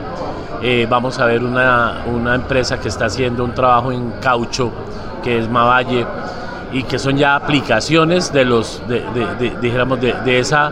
Eh, 0.62 0.86
vamos 0.90 1.20
a 1.20 1.26
ver 1.26 1.44
una, 1.44 2.04
una 2.08 2.36
empresa 2.36 2.80
que 2.80 2.90
está 2.90 3.06
haciendo 3.06 3.44
un 3.44 3.54
trabajo 3.54 3.92
en 3.92 4.12
caucho, 4.22 4.72
que 5.24 5.40
es 5.40 5.50
Mavalle, 5.50 6.06
y 6.74 6.84
que 6.84 7.00
son 7.00 7.18
ya 7.18 7.36
aplicaciones 7.36 8.32
de 8.32 8.46
los, 8.46 8.82
de, 8.88 9.02
de- 9.14 9.36
de- 9.50 9.58
dijéramos, 9.62 10.00
de, 10.02 10.14
de 10.26 10.40
esa 10.40 10.72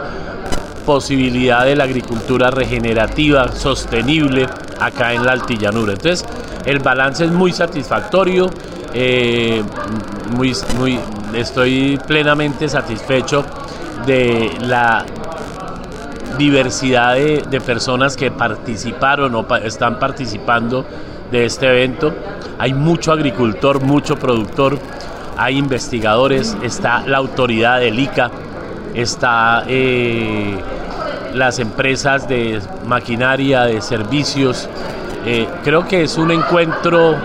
posibilidad 0.85 1.65
de 1.65 1.75
la 1.75 1.85
agricultura 1.85 2.51
regenerativa, 2.51 3.47
sostenible, 3.53 4.47
acá 4.79 5.13
en 5.13 5.25
la 5.25 5.33
altillanura. 5.33 5.93
Entonces, 5.93 6.25
el 6.65 6.79
balance 6.79 7.25
es 7.25 7.31
muy 7.31 7.51
satisfactorio, 7.51 8.49
eh, 8.93 9.63
muy, 10.35 10.55
muy, 10.77 10.99
estoy 11.33 11.99
plenamente 12.07 12.67
satisfecho 12.69 13.45
de 14.05 14.51
la 14.61 15.05
diversidad 16.37 17.15
de, 17.15 17.61
personas 17.61 18.15
que 18.15 18.31
participaron 18.31 19.33
o 19.35 19.55
están 19.57 19.99
participando 19.99 20.85
de 21.31 21.45
este 21.45 21.67
evento. 21.67 22.13
Hay 22.59 22.73
mucho 22.73 23.11
agricultor, 23.11 23.81
mucho 23.81 24.17
productor, 24.17 24.79
hay 25.37 25.57
investigadores, 25.57 26.55
está 26.61 27.05
la 27.07 27.17
autoridad 27.17 27.79
del 27.79 27.99
ICA, 27.99 28.31
está 28.93 29.63
eh, 29.67 30.57
las 31.37 31.59
empresas 31.59 32.27
de 32.27 32.59
maquinaria, 32.85 33.63
de 33.63 33.81
servicios. 33.81 34.67
Eh, 35.25 35.47
creo 35.63 35.87
que 35.87 36.03
es 36.03 36.17
un 36.17 36.31
encuentro 36.31 37.15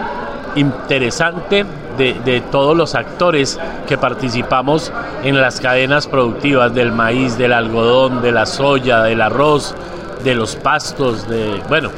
interesante 0.57 1.65
de, 1.97 2.15
de 2.25 2.41
todos 2.41 2.77
los 2.77 2.95
actores 2.95 3.59
que 3.87 3.97
participamos 3.97 4.93
en 5.23 5.41
las 5.41 5.61
cadenas 5.61 6.07
productivas 6.07 6.75
del 6.75 6.93
maíz, 6.93 7.39
del 7.39 7.53
algodón, 7.53 8.23
de 8.23 8.33
la 8.33 8.47
soya, 8.47 9.03
del 9.03 9.21
arroz, 9.21 9.75
de 10.25 10.35
los 10.35 10.57
pastos, 10.57 11.29
de 11.29 11.61
bueno, 11.69 11.91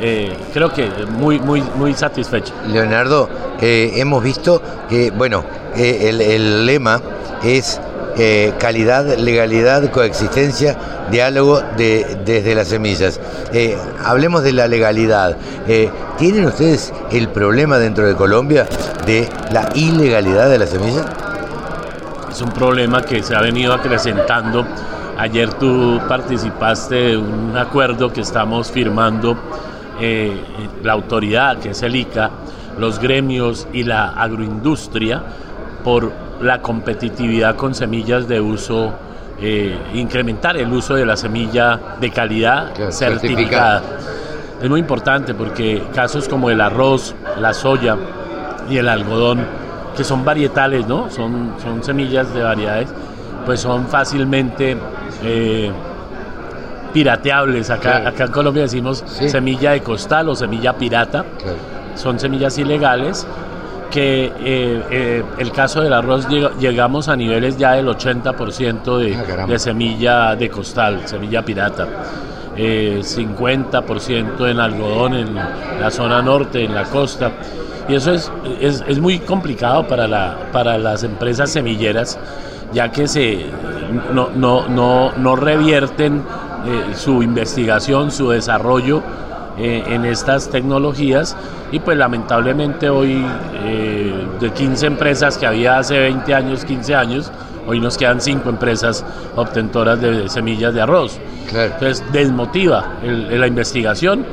eh, 0.00 0.36
creo 0.52 0.72
que 0.72 0.88
muy 1.18 1.38
muy 1.38 1.62
muy 1.76 1.94
satisfecho. 1.94 2.52
Leonardo, 2.68 3.28
eh, 3.60 3.92
hemos 3.96 4.22
visto 4.22 4.62
que, 4.88 5.10
bueno, 5.10 5.44
el, 5.76 6.20
el 6.20 6.66
lema 6.66 7.00
es 7.42 7.80
eh, 8.16 8.52
calidad, 8.58 9.16
legalidad, 9.16 9.90
coexistencia, 9.90 10.76
diálogo 11.10 11.62
de, 11.76 12.18
desde 12.24 12.54
las 12.54 12.68
semillas. 12.68 13.18
Eh, 13.52 13.76
hablemos 14.04 14.42
de 14.42 14.52
la 14.52 14.68
legalidad. 14.68 15.36
Eh, 15.66 15.90
¿Tienen 16.18 16.44
ustedes 16.44 16.92
el 17.10 17.28
problema 17.28 17.78
dentro 17.78 18.06
de 18.06 18.14
Colombia 18.14 18.66
de 19.06 19.28
la 19.50 19.68
ilegalidad 19.74 20.50
de 20.50 20.58
las 20.58 20.70
semillas? 20.70 21.06
Es 22.30 22.42
un 22.42 22.50
problema 22.50 23.02
que 23.02 23.22
se 23.22 23.34
ha 23.34 23.40
venido 23.40 23.72
acrecentando. 23.72 24.66
Ayer 25.16 25.52
tú 25.54 26.00
participaste 26.06 26.94
de 26.94 27.16
un 27.16 27.56
acuerdo 27.56 28.12
que 28.12 28.20
estamos 28.20 28.70
firmando 28.70 29.36
la 30.82 30.92
autoridad, 30.92 31.58
que 31.58 31.70
es 31.70 31.82
el 31.82 31.94
ICA, 31.94 32.30
los 32.78 32.98
gremios 32.98 33.68
y 33.72 33.84
la 33.84 34.08
agroindustria 34.08 35.22
por 35.84 36.10
la 36.42 36.60
competitividad 36.60 37.56
con 37.56 37.74
semillas 37.74 38.26
de 38.28 38.40
uso, 38.40 38.92
eh, 39.40 39.76
incrementar 39.94 40.56
el 40.56 40.72
uso 40.72 40.94
de 40.94 41.06
la 41.06 41.16
semilla 41.16 41.78
de 42.00 42.10
calidad 42.10 42.72
Claro, 42.74 42.92
certificada. 42.92 43.80
certificada. 43.80 43.82
Es 44.62 44.68
muy 44.70 44.80
importante 44.80 45.34
porque 45.34 45.82
casos 45.94 46.28
como 46.28 46.50
el 46.50 46.60
arroz, 46.60 47.14
la 47.40 47.52
soya 47.54 47.96
y 48.68 48.76
el 48.76 48.88
algodón, 48.88 49.44
que 49.96 50.04
son 50.04 50.24
varietales, 50.24 50.86
¿no? 50.86 51.10
Son, 51.10 51.54
son 51.62 51.82
semillas 51.82 52.32
de 52.32 52.42
variedades, 52.42 52.88
pues 53.44 53.60
son 53.60 53.86
fácilmente 53.88 54.76
eh, 55.24 55.70
pirateables. 56.92 57.70
Acá, 57.70 57.80
Claro. 57.92 58.08
acá 58.08 58.24
en 58.24 58.32
Colombia 58.32 58.62
decimos 58.62 59.02
Sí. 59.06 59.28
semilla 59.28 59.72
de 59.72 59.80
costal 59.82 60.28
o 60.28 60.34
semilla 60.36 60.74
pirata. 60.74 61.24
Claro. 61.38 61.56
Son 61.94 62.18
semillas 62.18 62.56
ilegales 62.58 63.26
que 63.92 64.24
eh, 64.24 64.82
eh, 64.90 65.22
el 65.38 65.52
caso 65.52 65.82
del 65.82 65.92
arroz 65.92 66.26
llegamos 66.58 67.08
a 67.08 67.14
niveles 67.14 67.58
ya 67.58 67.72
del 67.72 67.86
80% 67.86 68.96
de, 68.98 69.14
Ah, 69.14 69.46
de 69.46 69.58
semilla 69.58 70.34
de 70.34 70.48
costal, 70.48 71.02
semilla 71.04 71.44
pirata. 71.44 71.86
Eh, 72.56 73.00
50% 73.02 74.50
en 74.50 74.60
algodón 74.60 75.14
en 75.14 75.34
la 75.34 75.90
zona 75.90 76.22
norte, 76.22 76.64
en 76.64 76.74
la 76.74 76.84
costa. 76.84 77.30
Y 77.88 77.94
eso 77.94 78.12
es, 78.12 78.32
es, 78.60 78.82
es 78.86 78.98
muy 78.98 79.18
complicado 79.20 79.86
para, 79.86 80.08
la, 80.08 80.36
para 80.52 80.78
las 80.78 81.02
empresas 81.02 81.50
semilleras, 81.50 82.18
ya 82.72 82.90
que 82.90 83.06
se, 83.06 83.46
no, 84.12 84.30
no, 84.34 84.68
no, 84.68 85.12
no 85.16 85.36
revierten 85.36 86.22
eh, 86.66 86.94
su 86.94 87.22
investigación, 87.22 88.10
su 88.10 88.30
desarrollo 88.30 89.02
eh, 89.58 89.82
en 89.86 90.04
estas 90.04 90.48
tecnologías 90.50 91.36
y 91.70 91.78
pues 91.78 91.96
lamentablemente 91.98 92.88
hoy 92.88 93.24
eh, 93.64 94.26
de 94.40 94.50
15 94.50 94.86
empresas 94.86 95.36
que 95.38 95.46
había 95.46 95.78
hace 95.78 95.98
20 95.98 96.34
años, 96.34 96.64
15 96.64 96.94
años, 96.94 97.30
hoy 97.66 97.78
nos 97.80 97.96
quedan 97.98 98.20
5 98.20 98.48
empresas 98.48 99.04
obtentoras 99.36 100.00
de 100.00 100.28
semillas 100.28 100.74
de 100.74 100.80
arroz. 100.82 101.18
Entonces 101.74 102.02
desmotiva 102.12 102.94
el- 103.02 103.38
la 103.40 103.46
investigación 103.46 104.24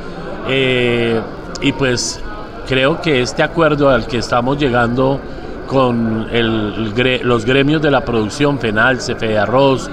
eh, 0.47 1.19
y 1.61 1.71
pues 1.73 2.21
creo 2.67 3.01
que 3.01 3.21
este 3.21 3.43
acuerdo 3.43 3.89
al 3.89 4.05
que 4.07 4.17
estamos 4.19 4.57
llegando 4.57 5.19
con 5.67 6.27
el- 6.31 6.93
los 7.23 7.45
gremios 7.45 7.81
de 7.81 7.91
la 7.91 8.01
producción, 8.03 8.57
FENAL, 8.57 8.97
CFE 8.99 9.37
Arroz, 9.37 9.89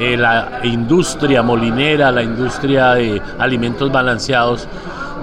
eh, 0.00 0.16
la 0.16 0.60
industria 0.64 1.42
molinera, 1.42 2.10
la 2.10 2.22
industria 2.22 2.94
de 2.94 3.20
alimentos 3.38 3.92
balanceados, 3.92 4.66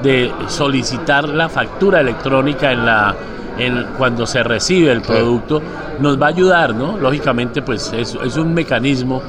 de 0.03 0.31
solicitar 0.47 1.27
la 1.27 1.49
factura 1.49 1.99
electrónica 2.01 2.71
en 2.71 2.85
la 2.85 3.15
en, 3.59 3.85
cuando 3.97 4.27
se 4.27 4.43
recibe 4.43 4.91
el 4.91 5.01
producto, 5.01 5.59
nos 5.99 6.21
va 6.21 6.27
a 6.27 6.29
ayudar, 6.29 6.75
¿no? 6.75 6.95
Lógicamente, 6.97 7.63
pues 7.63 7.91
es, 7.91 8.15
es 8.23 8.37
un 8.37 8.53
mecanismo. 8.53 9.21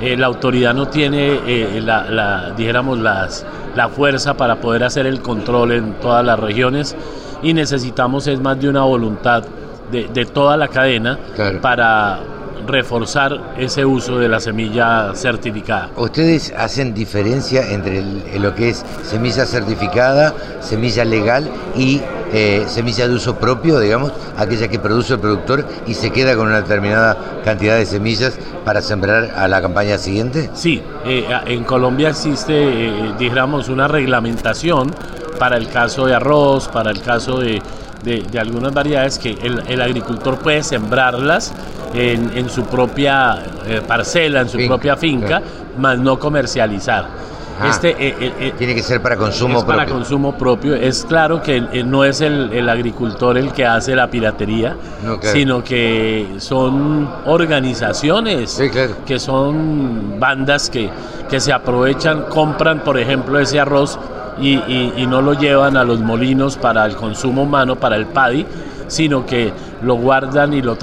eh, 0.00 0.16
la 0.16 0.26
autoridad 0.26 0.74
no 0.74 0.88
tiene, 0.88 1.38
eh, 1.46 1.80
la, 1.82 2.04
la- 2.10 2.50
dijéramos, 2.56 2.98
las, 2.98 3.46
la 3.76 3.88
fuerza 3.88 4.34
para 4.36 4.56
poder 4.56 4.82
hacer 4.84 5.06
el 5.06 5.20
control 5.22 5.70
en 5.72 5.92
todas 6.00 6.22
las 6.24 6.38
regiones 6.38 6.94
y 7.42 7.54
necesitamos 7.54 8.26
es 8.26 8.40
más 8.40 8.60
de 8.60 8.68
una 8.68 8.82
voluntad 8.82 9.44
de, 9.92 10.08
de 10.12 10.24
toda 10.26 10.56
la 10.58 10.66
cadena 10.68 11.16
para 11.62 12.18
reforzar 12.66 13.54
ese 13.58 13.84
uso 13.84 14.18
de 14.18 14.28
la 14.28 14.40
semilla 14.40 15.12
certificada. 15.14 15.90
¿Ustedes 15.96 16.52
hacen 16.56 16.94
diferencia 16.94 17.70
entre 17.70 17.98
el- 18.00 18.22
lo 18.42 18.54
que 18.54 18.70
es 18.70 18.84
semilla 19.02 19.46
certificada, 19.46 20.34
semilla 20.60 21.04
legal 21.04 21.50
y 21.76 22.00
eh, 22.32 22.64
semilla 22.66 23.06
de 23.06 23.14
uso 23.14 23.36
propio, 23.36 23.78
digamos, 23.78 24.12
aquella 24.36 24.66
que 24.66 24.80
produce 24.80 25.14
el 25.14 25.20
productor 25.20 25.64
y 25.86 25.94
se 25.94 26.10
queda 26.10 26.34
con 26.36 26.48
una 26.48 26.60
determinada 26.60 27.16
cantidad 27.44 27.76
de 27.76 27.86
semillas 27.86 28.36
para 28.64 28.82
sembrar 28.82 29.30
a 29.36 29.46
la 29.46 29.62
campaña 29.62 29.96
siguiente? 29.96 30.50
Sí, 30.52 30.82
eh, 31.04 31.24
en 31.46 31.62
Colombia 31.62 32.08
existe, 32.10 32.52
eh, 32.88 33.12
dijéramos, 33.16 33.68
una 33.68 33.86
reglamentación 33.86 34.92
para 35.38 35.56
el 35.56 35.68
caso 35.68 36.04
de 36.06 36.14
arroz, 36.14 36.66
para 36.68 36.90
el 36.90 37.00
caso 37.00 37.38
de, 37.38 37.62
de- 38.02 38.22
de 38.30 38.38
algunas 38.38 38.72
variedades 38.72 39.18
que 39.18 39.32
el, 39.42 39.62
el 39.68 39.80
agricultor 39.82 40.38
puede 40.38 40.62
sembrarlas 40.62 41.52
en, 41.94 42.30
en 42.36 42.48
su 42.50 42.64
propia 42.64 43.42
eh, 43.66 43.80
parcela, 43.86 44.40
en 44.42 44.48
su 44.48 44.58
Finca, 44.58 44.68
propia 44.74 44.96
finca, 44.96 45.26
claro. 45.26 45.44
más 45.78 45.98
no 45.98 46.18
comercializar. 46.18 47.26
Este, 47.66 47.88
eh, 47.92 48.14
eh, 48.20 48.32
eh, 48.38 48.52
Tiene 48.58 48.74
que 48.74 48.82
ser 48.82 49.00
para 49.00 49.16
consumo 49.16 49.60
es 49.60 49.64
para 49.64 49.78
propio. 49.78 49.94
consumo 49.94 50.36
propio. 50.36 50.74
Es 50.74 51.06
claro 51.06 51.40
que 51.42 51.56
eh, 51.56 51.82
no 51.82 52.04
es 52.04 52.20
el, 52.20 52.52
el 52.52 52.68
agricultor 52.68 53.38
el 53.38 53.50
que 53.52 53.64
hace 53.64 53.96
la 53.96 54.08
piratería, 54.10 54.76
No, 55.02 55.18
claro. 55.18 55.34
sino 55.34 55.64
que 55.64 56.34
son 56.36 57.08
organizaciones, 57.24 58.60
que 59.06 59.18
son 59.18 60.20
bandas 60.20 60.68
que, 60.68 60.90
que 61.30 61.40
se 61.40 61.52
aprovechan, 61.52 62.24
compran, 62.28 62.80
por 62.80 62.98
ejemplo, 62.98 63.38
ese 63.38 63.58
arroz 63.58 63.98
y, 64.40 64.54
y- 64.54 64.92
y 64.98 65.06
no 65.06 65.22
lo 65.22 65.34
llevan 65.34 65.76
a 65.76 65.84
los 65.84 66.00
molinos 66.00 66.56
para 66.56 66.84
el 66.86 66.96
consumo 66.96 67.42
humano, 67.42 67.76
para 67.76 67.96
el 67.96 68.06
paddy, 68.06 68.44
sino 68.88 69.26
que 69.26 69.52
lo 69.82 69.94
guardan 69.96 70.52
y 70.52 70.62
lo, 70.62 70.76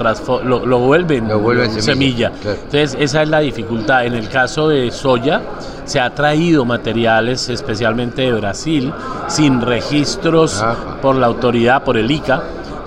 lo, 0.44 0.66
lo 0.66 0.78
vuelven, 0.78 1.26
vuelven 1.38 1.70
semilla. 1.82 2.28
semilla, 2.28 2.30
claro. 2.42 2.58
Entonces, 2.64 2.96
esa 3.00 3.22
es 3.22 3.28
la 3.28 3.40
dificultad. 3.40 4.04
En 4.06 4.14
el 4.14 4.28
caso 4.28 4.68
de 4.68 4.90
soya, 4.90 5.40
se 5.84 6.00
ha 6.00 6.10
traído 6.14 6.64
materiales, 6.64 7.48
especialmente 7.48 8.22
de 8.22 8.32
Brasil, 8.32 8.92
sin 9.28 9.60
registros 9.60 10.62
por 11.00 11.16
la 11.16 11.26
autoridad, 11.26 11.82
por 11.82 11.96
el 11.96 12.10
ICA, 12.10 12.42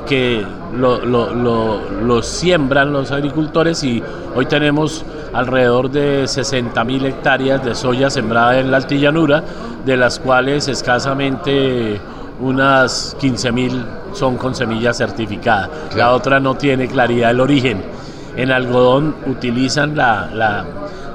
que 0.07 0.45
lo, 0.77 1.03
lo- 1.03 1.33
lo- 1.33 1.81
lo 2.05 2.21
siembran 2.21 2.93
los 2.93 3.11
agricultores 3.11 3.83
y 3.83 4.01
hoy 4.35 4.45
tenemos 4.45 5.03
alrededor 5.33 5.89
de 5.91 6.27
60 6.27 6.83
mil 6.83 7.05
hectáreas 7.05 7.63
de 7.63 7.75
soya 7.75 8.09
sembrada 8.09 8.59
en 8.59 8.71
la 8.71 8.77
altillanura, 8.77 9.43
de 9.85 9.97
las 9.97 10.19
cuales 10.19 10.67
escasamente 10.67 11.99
unas 12.39 13.15
15 13.19 13.51
mil 13.51 13.83
son 14.13 14.37
con 14.37 14.53
semilla 14.55 14.93
certificada. 14.93 15.69
La 15.95 16.11
otra 16.13 16.39
no 16.39 16.55
tiene 16.55 16.87
claridad 16.87 17.31
el 17.31 17.39
origen. 17.39 17.81
En 18.35 18.51
algodón 18.51 19.15
utilizan 19.25 19.95
la, 19.95 20.29
la- 20.33 20.65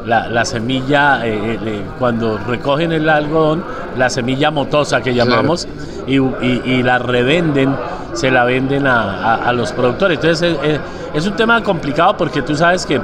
la- 0.04 0.28
la 0.28 0.44
semilla, 0.44 1.24
eh, 1.24 1.58
eh, 1.64 1.82
cuando 1.98 2.36
recogen 2.38 2.90
el 2.90 3.08
algodón, 3.08 3.64
la 3.96 4.10
semilla 4.10 4.50
motosa 4.50 5.00
que 5.00 5.14
llamamos, 5.14 5.68
y, 6.08 6.16
y- 6.18 6.62
y 6.64 6.82
la 6.82 6.98
revenden, 6.98 7.76
se 8.12 8.30
la 8.32 8.42
venden 8.44 8.88
a, 8.88 9.34
a- 9.34 9.34
a 9.36 9.52
los 9.52 9.70
productores. 9.72 10.18
Entonces 10.18 10.56
es, 10.60 10.70
es- 10.74 10.80
es 11.14 11.26
un 11.26 11.34
tema 11.36 11.62
complicado 11.62 12.16
porque 12.16 12.42
tú 12.42 12.56
sabes 12.56 12.84
que 12.84 13.00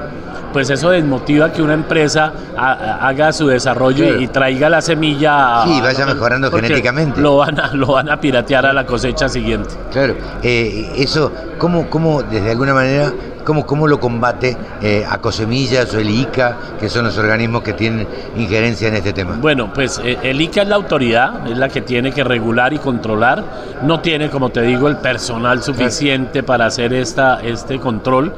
pues 0.52 0.70
eso 0.70 0.90
desmotiva 0.90 1.52
que 1.52 1.62
una 1.62 1.74
empresa 1.74 2.32
ha- 2.56 2.72
ha- 2.72 3.08
haga 3.08 3.32
su 3.32 3.46
desarrollo 3.48 4.04
y- 4.04 4.08
Claro. 4.08 4.20
y, 4.22 4.28
traiga 4.28 4.68
la 4.68 4.80
semilla. 4.80 5.62
a- 5.62 5.66
Sí, 5.66 5.80
vaya 5.80 6.04
a- 6.04 6.06
mejorando 6.06 6.50
genéticamente. 6.50 7.20
Lo 7.20 7.36
van, 7.38 7.58
a, 7.60 7.72
lo 7.74 7.88
van 7.88 8.08
a 8.10 8.18
piratear 8.20 8.66
a 8.66 8.72
la 8.72 8.84
cosecha 8.86 9.28
siguiente. 9.28 9.70
Claro, 9.92 10.14
eh, 10.42 10.92
eso, 10.96 11.32
¿cómo, 11.58 11.88
cómo, 11.90 12.22
desde 12.22 12.50
alguna 12.50 12.74
manera, 12.74 13.12
cómo, 13.44 13.64
cómo 13.66 13.86
lo 13.86 13.98
combate 13.98 14.56
eh, 14.82 15.04
Acosemillas 15.08 15.92
o 15.94 15.98
el 16.00 16.10
ICA, 16.10 16.56
que 16.78 16.88
son 16.88 17.04
los 17.06 17.16
organismos 17.18 17.62
que 17.62 17.72
tienen 17.72 18.06
injerencia 18.36 18.88
en 18.88 18.94
este 18.96 19.12
tema? 19.12 19.36
Bueno, 19.40 19.72
pues 19.72 20.00
eh, 20.04 20.18
el 20.22 20.40
ICA 20.40 20.62
es 20.62 20.68
la 20.68 20.76
autoridad, 20.76 21.46
es 21.48 21.56
la 21.56 21.68
que 21.68 21.80
tiene 21.80 22.12
que 22.12 22.24
regular 22.24 22.72
y 22.72 22.78
controlar. 22.78 23.42
No 23.82 24.00
tiene, 24.00 24.28
como 24.30 24.50
te 24.50 24.62
digo, 24.62 24.88
el 24.88 24.96
personal 24.98 25.62
suficiente 25.62 26.42
para 26.42 26.66
hacer 26.66 26.92
esta, 26.92 27.40
este 27.42 27.78
control. 27.78 28.32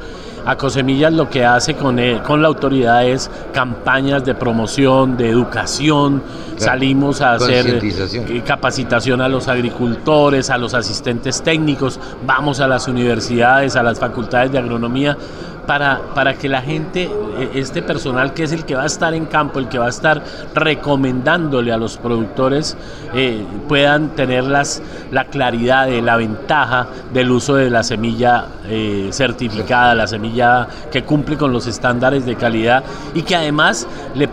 Acosemillas 0.45 1.13
lo 1.13 1.29
que 1.29 1.45
hace 1.45 1.75
con, 1.75 1.99
con 2.25 2.41
la 2.41 2.47
autoridad 2.47 3.05
es 3.05 3.29
campañas 3.53 4.25
de 4.25 4.33
promoción, 4.35 5.17
de 5.17 5.29
educación. 5.29 6.23
Salimos 6.57 7.21
a 7.21 7.33
hacer 7.33 7.79
eh, 7.83 8.43
capacitación 8.45 9.21
a 9.21 9.27
los 9.27 9.47
agricultores, 9.47 10.51
a 10.51 10.57
los 10.57 10.75
asistentes 10.75 11.41
técnicos, 11.41 11.99
vamos 12.25 12.59
a 12.59 12.67
las 12.67 12.87
universidades, 12.87 13.75
a 13.75 13.81
las 13.81 13.99
facultades 13.99 14.51
de 14.51 14.59
agronomía, 14.59 15.17
para, 15.65 16.01
para 16.13 16.33
que 16.35 16.49
la 16.49 16.61
gente, 16.61 17.03
eh, 17.03 17.51
este 17.55 17.81
personal 17.81 18.33
que 18.33 18.43
es 18.43 18.51
el 18.51 18.65
que 18.65 18.75
va 18.75 18.83
a 18.83 18.87
estar 18.87 19.13
en 19.13 19.25
campo, 19.25 19.59
el 19.59 19.67
que 19.67 19.77
va 19.77 19.85
a 19.85 19.89
estar 19.89 20.23
recomendándole 20.53 21.71
a 21.71 21.77
los 21.77 21.97
productores, 21.97 22.77
eh, 23.13 23.45
puedan 23.67 24.09
tener 24.15 24.43
las, 24.43 24.81
la 25.11 25.25
claridad 25.25 25.87
de 25.87 26.01
la 26.01 26.17
ventaja 26.17 26.87
del 27.13 27.31
uso 27.31 27.55
de 27.55 27.69
la 27.69 27.83
semilla 27.83 28.45
eh, 28.67 29.09
certificada, 29.11 29.95
la 29.95 30.07
semilla 30.07 30.67
que 30.91 31.03
cumple 31.03 31.37
con 31.37 31.51
los 31.51 31.67
estándares 31.67 32.25
de 32.25 32.35
calidad 32.35 32.83
y 33.13 33.23
que 33.23 33.35
además 33.35 33.87
le, 34.15 34.29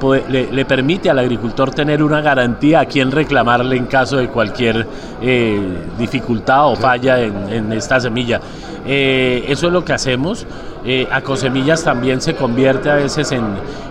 le, 0.52 0.64
permite 0.64 1.10
al 1.10 1.18
agricultor 1.18 1.70
tener 1.70 2.02
una 2.02 2.20
garantía 2.20 2.80
a 2.80 2.84
quien 2.86 3.10
reclamarle 3.10 3.76
en 3.76 3.86
caso 3.86 4.16
de 4.16 4.28
cualquier 4.28 4.86
eh, 5.22 5.60
dificultad 5.98 6.68
o 6.68 6.76
falla 6.76 7.20
en 7.20 7.72
esta 7.72 8.00
semilla. 8.00 8.40
Eh, 8.90 9.44
eso 9.48 9.66
es 9.66 9.72
lo 9.72 9.85
que 9.85 9.92
hacemos. 9.92 10.46
Eh, 10.85 11.07
Acosemillas 11.11 11.85
también 11.85 12.22
se 12.22 12.35
convierte 12.35 12.88
a 12.88 12.94
veces 12.94 13.31
en, 13.33 13.44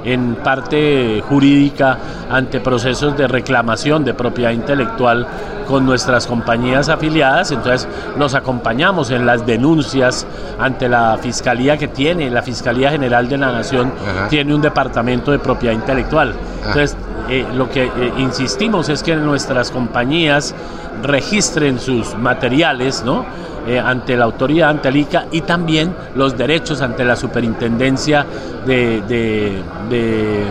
en 0.03 0.35
parte 0.35 1.21
jurídica 1.21 1.99
ante 2.29 2.59
procesos 2.59 3.15
de 3.15 3.27
reclamación 3.27 4.03
de 4.03 4.15
propiedad 4.15 4.51
intelectual 4.51 5.27
con 5.67 5.85
nuestras 5.85 6.25
compañías 6.27 6.89
afiliadas, 6.89 7.51
entonces 7.51 7.87
los 8.17 8.33
acompañamos 8.35 9.11
en 9.11 9.25
las 9.25 9.45
denuncias 9.45 10.25
ante 10.59 10.87
la 10.89 11.17
fiscalía 11.21 11.77
que 11.77 11.87
tiene, 11.89 12.29
la 12.29 12.41
Fiscalía 12.41 12.89
General 12.91 13.27
de 13.27 13.37
la 13.37 13.51
Nación 13.51 13.91
Ajá. 14.01 14.27
tiene 14.29 14.55
un 14.55 14.61
departamento 14.61 15.31
de 15.31 15.39
propiedad 15.39 15.73
intelectual. 15.75 16.33
Entonces, 16.65 16.95
eh, 17.29 17.45
lo 17.55 17.69
que 17.69 17.83
eh, 17.85 17.91
insistimos 18.17 18.87
es 18.89 19.03
que 19.03 19.15
nuestras 19.15 19.69
compañías 19.71 20.55
registren 21.03 21.79
sus 21.79 22.15
materiales, 22.15 23.03
¿no? 23.05 23.25
Eh, 23.67 23.79
ante 23.79 24.15
la 24.15 24.23
autoridad, 24.23 24.69
ante 24.69 24.87
el 24.87 24.95
ICA 24.95 25.25
y 25.31 25.41
también 25.41 25.93
los 26.15 26.37
derechos 26.37 26.81
ante 26.81 27.03
la 27.03 27.17
superintendencia 27.17 28.25
de, 28.65 29.01
de- 29.01 29.61
de 29.89 30.45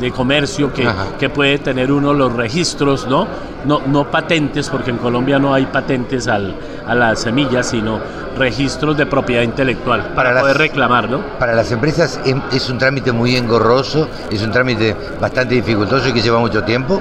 de, 0.00 0.10
comercio 0.10 0.72
que, 0.72 0.88
que, 1.18 1.28
puede 1.28 1.58
tener 1.58 1.90
uno 1.90 2.12
los 2.12 2.32
registros, 2.32 3.06
¿no? 3.06 3.26
No, 3.64 3.80
no 3.86 4.10
patentes, 4.10 4.68
porque 4.68 4.90
en 4.90 4.98
Colombia 4.98 5.38
no 5.38 5.54
hay 5.54 5.66
patentes 5.66 6.28
al, 6.28 6.54
a 6.86 6.94
las 6.94 7.20
semillas, 7.20 7.68
sino 7.70 7.98
registros 8.36 8.96
de 8.96 9.06
propiedad 9.06 9.42
intelectual 9.42 10.12
para, 10.14 10.40
poder 10.40 10.58
reclamar, 10.58 11.08
¿no? 11.08 11.20
Para 11.38 11.54
las 11.54 11.70
empresas 11.72 12.20
es 12.52 12.68
un 12.68 12.78
trámite 12.78 13.12
muy 13.12 13.36
engorroso, 13.36 14.08
es 14.30 14.42
un 14.42 14.50
trámite 14.50 14.94
bastante 15.20 15.54
dificultoso 15.54 16.08
y 16.08 16.12
que 16.12 16.20
lleva 16.20 16.38
mucho 16.38 16.62
tiempo. 16.62 17.00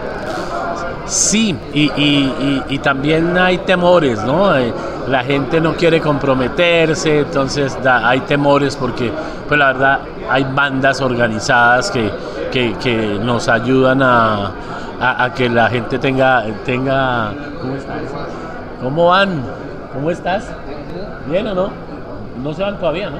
Sí, 1.06 1.56
y, 1.74 1.92
y, 1.98 2.64
y, 2.70 2.80
también 2.80 3.38
hay 3.38 3.58
temores, 3.60 4.24
¿no? 4.24 4.54
La 5.08 5.24
gente 5.24 5.60
no 5.60 5.76
quiere 5.76 6.00
comprometerse, 6.00 7.20
entonces 7.20 7.78
hay 7.86 8.22
temores 8.22 8.76
porque, 8.76 9.12
pues 9.48 9.60
la 9.60 9.74
verdad, 9.74 10.00
hay 10.30 10.46
bandas 10.46 11.02
organizadas 11.02 11.92
que, 11.92 12.12
que, 12.52 13.20
nos 13.22 13.48
ayudan 13.50 14.02
a, 14.02 14.52
a, 15.00 15.34
que 15.34 15.50
la 15.50 15.70
gente 15.70 16.00
tenga, 16.00 16.46
tenga 16.66 17.34
¿cómo 17.62 17.76
estás? 17.76 18.02
¿Cómo 18.82 19.08
van? 19.08 19.44
¿Cómo 19.94 20.12
estás? 20.12 20.46
¿Bien 21.30 21.48
o 21.48 21.54
no? 21.54 21.70
No 22.42 22.54
se 22.54 22.64
van 22.64 22.78
todavía, 22.78 23.10
¿no? 23.10 23.18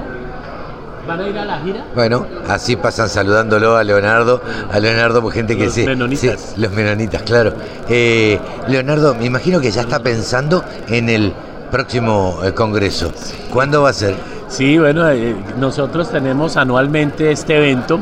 ¿Van 1.06 1.20
a 1.20 1.28
ir 1.28 1.38
a 1.38 1.44
la 1.44 1.58
gira? 1.58 1.84
Bueno, 1.94 2.26
así 2.48 2.76
pasan 2.76 3.08
saludándolo 3.08 3.76
a 3.76 3.84
Leonardo, 3.84 4.40
a 4.72 4.78
Leonardo, 4.80 5.20
pues, 5.20 5.34
gente 5.34 5.56
que 5.56 5.66
los 5.66 5.74
sí. 5.74 5.84
Menonitas. 5.84 6.54
los 6.56 6.72
menonitas, 6.72 7.22
claro. 7.22 7.52
Eh, 7.88 8.38
Leonardo, 8.68 9.14
me 9.14 9.26
imagino 9.26 9.60
que 9.60 9.70
ya 9.70 9.82
está 9.82 10.00
pensando 10.00 10.64
en 10.88 11.10
el 11.10 11.34
próximo 11.70 12.38
eh, 12.44 12.52
congreso. 12.52 13.12
¿Cuándo 13.52 13.82
va 13.82 13.90
a 13.90 13.92
ser? 13.92 14.16
Sí, 14.48 14.78
bueno, 14.78 15.08
eh, 15.10 15.34
nosotros 15.58 16.10
tenemos 16.10 16.56
anualmente 16.56 17.30
este 17.30 17.56
evento, 17.56 18.00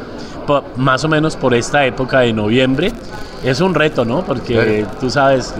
más 0.76 1.04
o 1.04 1.08
menos 1.08 1.36
por 1.36 1.54
esta 1.54 1.84
época 1.86 2.20
de 2.20 2.32
noviembre. 2.32 2.92
Es 3.44 3.60
un 3.60 3.74
reto, 3.74 4.04
¿no? 4.04 4.24
Porque 4.24 4.86
tú 5.00 5.10
sabes, 5.10 5.52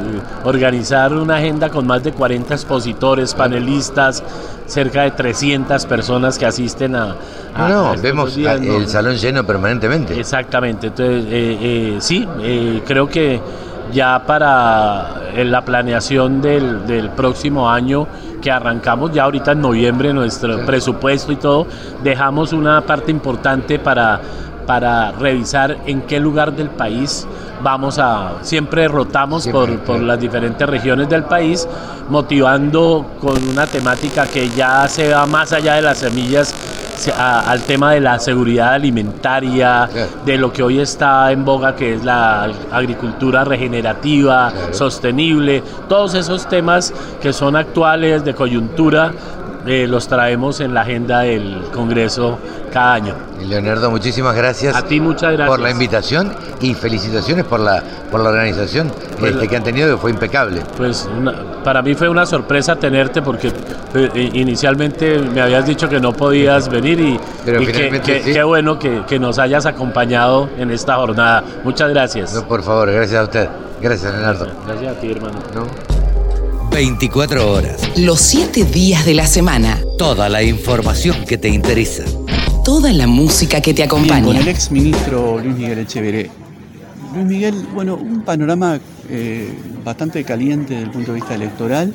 organizar 0.45 1.13
una 1.13 1.37
agenda 1.37 1.69
con 1.69 1.85
más 1.85 2.05
de 2.05 2.13
40 2.13 2.55
expositores, 2.55 3.35
panelistas, 3.35 4.23
cerca 4.67 5.03
de 5.03 5.11
300 5.11 5.85
personas 5.87 6.39
que 6.39 6.47
asisten 6.47 6.97
a... 6.97 7.17
no, 7.57 7.95
vemos 8.01 8.37
el 8.37 8.89
salón 8.89 9.17
lleno 9.17 9.45
permanentemente. 9.45 10.19
Exactamente, 10.19 10.89
entonces 10.89 11.25
eh, 11.29 11.59
eh, 11.61 11.97
sí, 12.01 12.27
eh, 12.41 12.83
creo 12.87 13.09
que 13.09 13.41
ya 13.93 14.25
para 14.27 15.33
la 15.35 15.65
planeación 15.65 16.41
del, 16.41 16.87
del, 16.87 17.11
próximo 17.11 17.69
año 17.71 18.07
que 18.41 18.51
arrancamos 18.51 19.13
ya 19.13 19.25
ahorita 19.25 19.53
en 19.53 19.61
noviembre 19.61 20.13
nuestro 20.13 20.65
presupuesto 20.67 21.33
y 21.33 21.37
todo, 21.37 21.67
dejamos 22.03 22.53
una 22.53 22.81
parte 22.83 23.11
importante 23.11 23.79
para 23.79 24.21
para 24.67 25.13
revisar 25.13 25.79
en 25.87 26.03
qué 26.03 26.21
lugar 26.21 26.53
del 26.53 26.71
país 26.71 27.27
vamos 27.63 27.99
a, 27.99 28.39
siempre 28.43 28.89
rotamos 28.89 29.47
por, 29.49 29.79
por, 29.81 30.01
las 30.01 30.19
diferentes 30.19 30.69
regiones 30.69 31.09
del 31.09 31.25
país, 31.25 31.69
motivando 32.09 33.07
con 33.21 33.37
una 33.49 33.67
temática 33.67 34.27
que 34.27 34.49
ya 34.51 34.89
se 34.89 35.13
va 35.13 35.27
más 35.27 35.53
allá 35.53 35.75
de 35.75 35.83
las 35.83 35.99
semillas 35.99 36.55
al 37.09 37.63
tema 37.63 37.93
de 37.93 38.01
la 38.01 38.19
seguridad 38.19 38.75
alimentaria, 38.75 39.89
de 40.25 40.39
lo 40.39 40.53
que 40.53 40.63
hoy 40.63 40.81
está 40.81 41.33
en 41.33 41.45
boga, 41.45 41.75
que 41.75 41.95
es 41.95 42.05
la 42.05 42.51
agricultura 42.71 43.45
regenerativa, 43.45 44.53
sostenible, 44.73 45.63
todos 45.89 46.15
esos 46.15 46.49
temas 46.49 46.93
que 47.21 47.33
son 47.33 47.57
actuales, 47.57 48.25
de 48.25 48.35
coyuntura, 48.35 49.13
eh, 49.67 49.87
los 49.89 50.09
traemos 50.09 50.61
en 50.61 50.75
la 50.75 50.83
agenda 50.83 51.21
del 51.21 51.63
Congreso 51.73 52.39
cada 52.73 52.95
año. 52.95 53.15
Leonardo, 53.41 53.91
muchísimas 53.91 54.35
gracias. 54.35 54.75
A 54.75 54.83
ti 54.83 55.01
muchas 55.01 55.33
gracias. 55.33 55.49
Por 55.49 55.61
la 55.61 55.71
invitación 55.71 56.33
y 56.61 56.75
felicitaciones 56.75 57.45
por 57.45 57.61
la, 57.61 57.83
por 58.11 58.21
la 58.21 58.31
organización 58.31 58.91
pues 59.19 59.35
este, 59.35 59.49
que 59.49 59.57
han 59.57 59.63
tenido, 59.63 59.95
que 59.95 60.01
fue 60.01 60.11
impecable. 60.11 60.63
Pues 60.77 61.09
para 61.65 61.83
mí 61.83 61.95
fue 61.95 62.09
una 62.09 62.27
sorpresa 62.27 62.77
tenerte 62.77 63.23
porque 63.23 63.53
eh, 63.95 64.31
inicialmente 64.33 65.19
me 65.19 65.41
habías 65.41 65.67
dicho 65.67 65.89
que 65.89 66.01
no 66.01 66.13
podías 66.13 66.69
venir 66.69 67.01
y, 67.01 67.21
qué 67.45 68.43
bueno 68.43 68.79
que, 68.79 69.19
nos 69.19 69.39
hayas 69.39 69.67
acompañado 69.67 70.49
en 70.59 70.71
esta 70.71 70.97
jornada. 70.97 71.45
Muchas 71.63 71.91
gracias. 71.91 72.35
No, 72.35 72.47
por 72.49 72.63
favor, 72.63 72.91
gracias 72.91 73.21
a 73.21 73.25
usted. 73.25 73.49
Gracias, 73.81 74.13
Leonardo. 74.13 74.47
Gracias 74.67 74.97
a 74.97 75.01
ti, 75.01 75.11
hermano. 75.11 76.02
24 76.73 77.53
horas. 77.53 77.99
Los 77.99 78.21
7 78.21 78.65
días 78.65 79.05
de 79.05 79.13
la 79.13 79.27
semana. 79.27 79.79
Toda 79.99 80.31
la 80.31 80.43
información 80.43 81.27
que 81.27 81.37
te 81.37 81.49
interesa. 81.49 82.05
Toda 82.65 82.93
la 82.95 83.07
música 83.07 83.61
que 83.61 83.75
te 83.75 83.83
acompaña. 83.83 84.25
con 84.25 84.37
el 84.37 84.49
ex 84.49 84.71
ministro 84.71 85.39
Luis 85.39 85.55
Miguel 85.55 85.81
Echeveré. 85.81 86.31
Luis 87.15 87.27
Miguel, 87.27 87.55
bueno, 87.75 87.97
un 87.97 88.23
panorama 88.23 88.81
eh, 89.11 89.53
bastante 89.85 90.25
caliente 90.25 90.73
desde 90.73 90.87
el 90.87 90.91
punto 90.91 91.13
de 91.13 91.17
vista 91.17 91.35
electoral. 91.35 91.93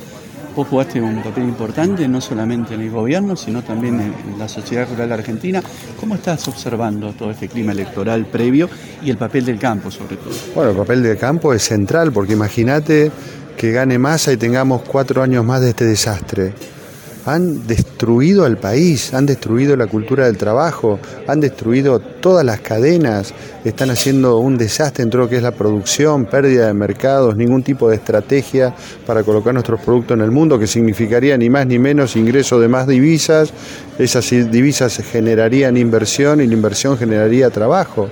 Vos 0.55 0.67
jugaste 0.67 1.01
un 1.01 1.23
papel 1.23 1.45
importante, 1.45 2.07
no 2.07 2.21
solamente 2.21 2.75
en 2.75 2.81
el 2.81 2.91
gobierno, 2.91 3.35
sino 3.35 3.63
también 3.63 3.99
en 3.99 4.39
la 4.39 4.47
sociedad 4.47 4.87
rural 4.89 5.11
argentina. 5.11 5.61
¿Cómo 5.99 6.15
estás 6.15 6.47
observando 6.47 7.13
todo 7.13 7.31
este 7.31 7.47
clima 7.47 7.71
electoral 7.71 8.27
previo 8.27 8.69
y 9.03 9.09
el 9.09 9.17
papel 9.17 9.45
del 9.45 9.57
campo, 9.57 9.89
sobre 9.89 10.17
todo? 10.17 10.33
Bueno, 10.53 10.71
el 10.71 10.77
papel 10.77 11.01
del 11.01 11.17
campo 11.17 11.53
es 11.53 11.63
central, 11.63 12.11
porque 12.11 12.33
imagínate 12.33 13.11
que 13.57 13.71
gane 13.71 13.97
masa 13.97 14.31
y 14.31 14.37
tengamos 14.37 14.83
cuatro 14.83 15.23
años 15.23 15.43
más 15.43 15.61
de 15.61 15.69
este 15.69 15.85
desastre. 15.85 16.53
Han 17.25 17.67
destruido 17.67 18.45
al 18.45 18.57
país, 18.57 19.13
han 19.13 19.25
destruido 19.25 19.75
la 19.75 19.87
cultura 19.87 20.27
del 20.27 20.37
trabajo, 20.37 20.97
han 21.27 21.41
destruido 21.41 21.99
todas 21.99 22.45
las 22.45 22.61
cadenas, 22.61 23.33
están 23.65 23.89
haciendo 23.89 24.37
un 24.37 24.57
desastre 24.57 25.03
en 25.03 25.09
todo 25.09 25.23
lo 25.23 25.29
que 25.29 25.35
es 25.35 25.43
la 25.43 25.51
producción, 25.51 26.25
pérdida 26.25 26.67
de 26.67 26.73
mercados, 26.73 27.35
ningún 27.35 27.63
tipo 27.63 27.89
de 27.89 27.95
estrategia 27.95 28.73
para 29.05 29.23
colocar 29.23 29.53
nuestros 29.53 29.81
productos 29.81 30.15
en 30.15 30.23
el 30.23 30.31
mundo, 30.31 30.57
que 30.57 30.67
significaría 30.67 31.37
ni 31.37 31.49
más 31.49 31.67
ni 31.67 31.79
menos 31.79 32.15
ingreso 32.15 32.61
de 32.61 32.69
más 32.69 32.87
divisas, 32.87 33.51
esas 33.99 34.29
divisas 34.29 34.95
generarían 35.11 35.75
inversión 35.75 36.39
y 36.39 36.47
la 36.47 36.53
inversión 36.53 36.97
generaría 36.97 37.49
trabajo. 37.49 38.07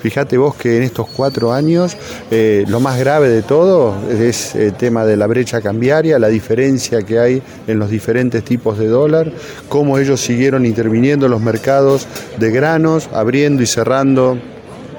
Fíjate 0.00 0.38
vos 0.38 0.54
que 0.54 0.76
en 0.76 0.84
estos 0.84 1.08
cuatro 1.08 1.52
años 1.52 1.96
eh, 2.30 2.64
lo 2.68 2.80
más 2.80 2.98
grave 2.98 3.28
de 3.28 3.42
todo 3.42 3.94
es 4.08 4.54
el 4.54 4.74
tema 4.74 5.04
de 5.04 5.16
la 5.16 5.26
brecha 5.26 5.60
cambiaria, 5.60 6.18
la 6.18 6.28
diferencia 6.28 7.02
que 7.02 7.18
hay 7.18 7.42
en 7.66 7.78
los 7.78 7.90
diferentes 7.90 8.44
tipos 8.44 8.78
de 8.78 8.86
dólar, 8.86 9.32
cómo 9.68 9.98
ellos 9.98 10.20
siguieron 10.20 10.64
interviniendo 10.64 11.26
en 11.26 11.32
los 11.32 11.40
mercados 11.40 12.06
de 12.38 12.50
granos, 12.50 13.08
abriendo 13.12 13.62
y 13.62 13.66
cerrando 13.66 14.38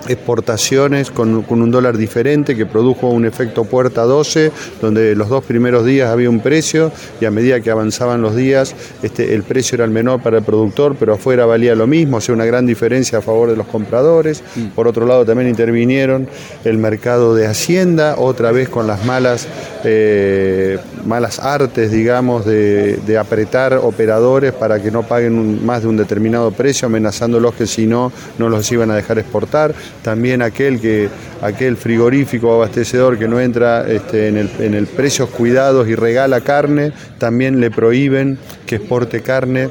exportaciones 0.07 1.11
con, 1.11 1.45
un 1.49 1.71
dólar 1.71 1.97
diferente 1.97 2.55
que 2.55 2.65
produjo 2.65 3.09
un 3.09 3.25
efecto 3.25 3.65
puerta 3.65 4.03
12, 4.03 4.51
donde 4.81 5.15
los 5.15 5.29
dos 5.29 5.43
primeros 5.43 5.85
días 5.85 6.09
había 6.09 6.29
un 6.29 6.39
precio 6.39 6.91
y 7.19 7.25
a 7.25 7.31
medida 7.31 7.59
que 7.59 7.71
avanzaban 7.71 8.21
los 8.21 8.35
días 8.35 8.75
este, 9.03 9.33
el 9.33 9.43
precio 9.43 9.75
era 9.75 9.85
el 9.85 9.91
menor 9.91 10.21
para 10.21 10.37
el 10.37 10.43
productor, 10.43 10.95
pero 10.99 11.13
afuera 11.13 11.45
valía 11.45 11.75
lo 11.75 11.87
mismo, 11.87 12.17
o 12.17 12.21
sea, 12.21 12.33
una 12.35 12.45
gran 12.45 12.65
diferencia 12.65 13.19
a 13.19 13.21
favor 13.21 13.49
de 13.49 13.55
los 13.55 13.67
compradores. 13.67 14.43
Mm. 14.55 14.67
Por 14.67 14.87
otro 14.87 15.05
lado, 15.05 15.25
también 15.25 15.49
intervinieron 15.49 16.27
el 16.63 16.77
mercado 16.77 17.35
de 17.35 17.47
Hacienda, 17.47 18.15
otra 18.17 18.51
vez 18.51 18.69
con 18.69 18.87
las 18.87 19.05
malas, 19.05 19.47
eh, 19.83 20.77
malas 21.05 21.39
artes, 21.39 21.91
digamos, 21.91 22.45
de, 22.45 23.17
apretar 23.19 23.73
operadores 23.73 24.53
para 24.53 24.81
que 24.81 24.91
no 24.91 25.03
paguen 25.03 25.65
más 25.65 25.81
de 25.81 25.89
un 25.89 25.97
determinado 25.97 26.51
precio, 26.51 26.85
amenazándolos 26.85 27.53
que 27.55 27.67
si 27.67 27.85
no, 27.85 28.11
no 28.37 28.49
los 28.49 28.71
iban 28.71 28.91
a 28.91 28.95
dejar 28.95 29.19
exportar 29.19 29.73
también 30.03 30.41
aquel 30.41 30.79
que 30.79 31.09
aquel 31.41 31.75
frigorífico 31.75 32.53
abastecedor 32.53 33.17
que 33.17 33.27
no 33.27 33.39
entra 33.39 33.89
este, 33.89 34.27
en, 34.27 34.37
el, 34.37 34.49
en 34.59 34.73
el 34.73 34.87
precios 34.87 35.29
cuidados 35.29 35.87
y 35.87 35.95
regala 35.95 36.41
carne, 36.41 36.93
también 37.17 37.59
le 37.59 37.71
prohíben 37.71 38.37
que 38.65 38.75
exporte 38.75 39.21
carne. 39.21 39.69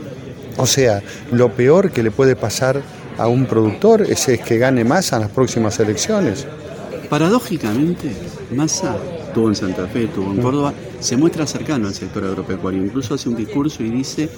O 0.57 0.67
sea, 0.67 1.03
lo 1.31 1.53
peor 1.53 1.91
que 1.91 2.03
le 2.03 2.11
puede 2.11 2.37
pasar 2.37 2.83
a 3.19 3.27
un 3.27 3.47
productor 3.47 4.03
es, 4.03 4.27
que 4.27 4.59
gane 4.59 4.85
masa 4.85 5.17
en 5.17 5.23
las 5.23 5.31
próximas 5.31 5.79
elecciones. 5.81 6.47
Paradójicamente, 7.11 8.12
Massa 8.51 8.97
tuvo 9.33 9.49
en 9.49 9.55
Santa 9.55 9.87
Fe, 9.87 10.07
tuvo 10.09 10.33
en 10.33 10.43
Córdoba, 10.43 10.73
se 11.01 11.17
muestra 11.17 11.47
cercano 11.47 11.88
al 11.88 11.95
sector 11.95 12.25
agropecuario. 12.25 12.83
Incluso 12.83 13.14
hace 13.14 13.29
un 13.29 13.37
discurso 13.37 13.83
y 13.83 13.91
dice, 13.91 14.29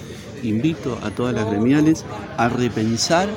invito 0.43 0.97
a 1.03 1.11
todas 1.11 1.33
las 1.33 1.45
gremiales 1.49 2.05
a 2.37 2.49
repensar 2.49 3.29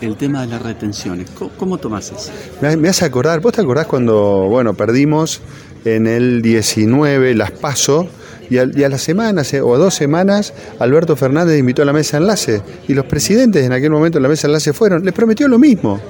el 0.00 0.16
tema 0.16 0.42
de 0.42 0.48
las 0.48 0.62
retenciones. 0.62 1.30
¿Cómo, 1.30 1.78
tomas 1.78 2.10
eso? 2.10 2.32
Me, 2.60 2.88
hace 2.88 3.04
acordar, 3.04 3.40
¿vos 3.40 3.52
te 3.52 3.60
acordás 3.60 3.86
cuando, 3.86 4.46
bueno, 4.48 4.74
perdimos 4.74 5.40
en 5.84 6.06
el 6.06 6.42
19 6.42 7.34
las 7.34 7.52
PASO 7.52 8.08
y 8.50 8.58
a, 8.58 8.68
y 8.74 8.82
a 8.84 8.88
las 8.88 9.02
semanas 9.02 9.52
eh, 9.54 9.60
o 9.60 9.78
dos 9.78 9.94
semanas 9.94 10.52
Alberto 10.78 11.16
Fernández 11.16 11.58
invitó 11.58 11.82
a 11.82 11.84
la 11.84 11.92
mesa 11.92 12.18
enlace 12.18 12.60
y 12.86 12.94
los 12.94 13.06
presidentes 13.06 13.64
en 13.64 13.72
aquel 13.72 13.90
momento 13.90 14.18
de 14.18 14.22
la 14.22 14.28
mesa 14.28 14.46
enlace 14.46 14.72
fueron, 14.72 15.04
les 15.04 15.14
prometió 15.14 15.48
lo 15.48 15.58
mismo. 15.58 16.00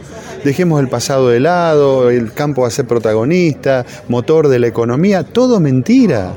Dejemos 0.45 0.81
el 0.81 0.89
pasado 0.89 1.29
de 1.29 1.41
lado, 1.41 2.11
el 2.11 2.33
campo 2.33 2.63
va 2.63 2.69
a 2.69 2.71
ser 2.71 2.87
protagonista, 2.87 3.85
motor 4.09 4.49
de 4.49 4.59
la 4.59 4.67
economía, 4.67 5.23
todo 5.23 5.61
mentira 5.61 6.35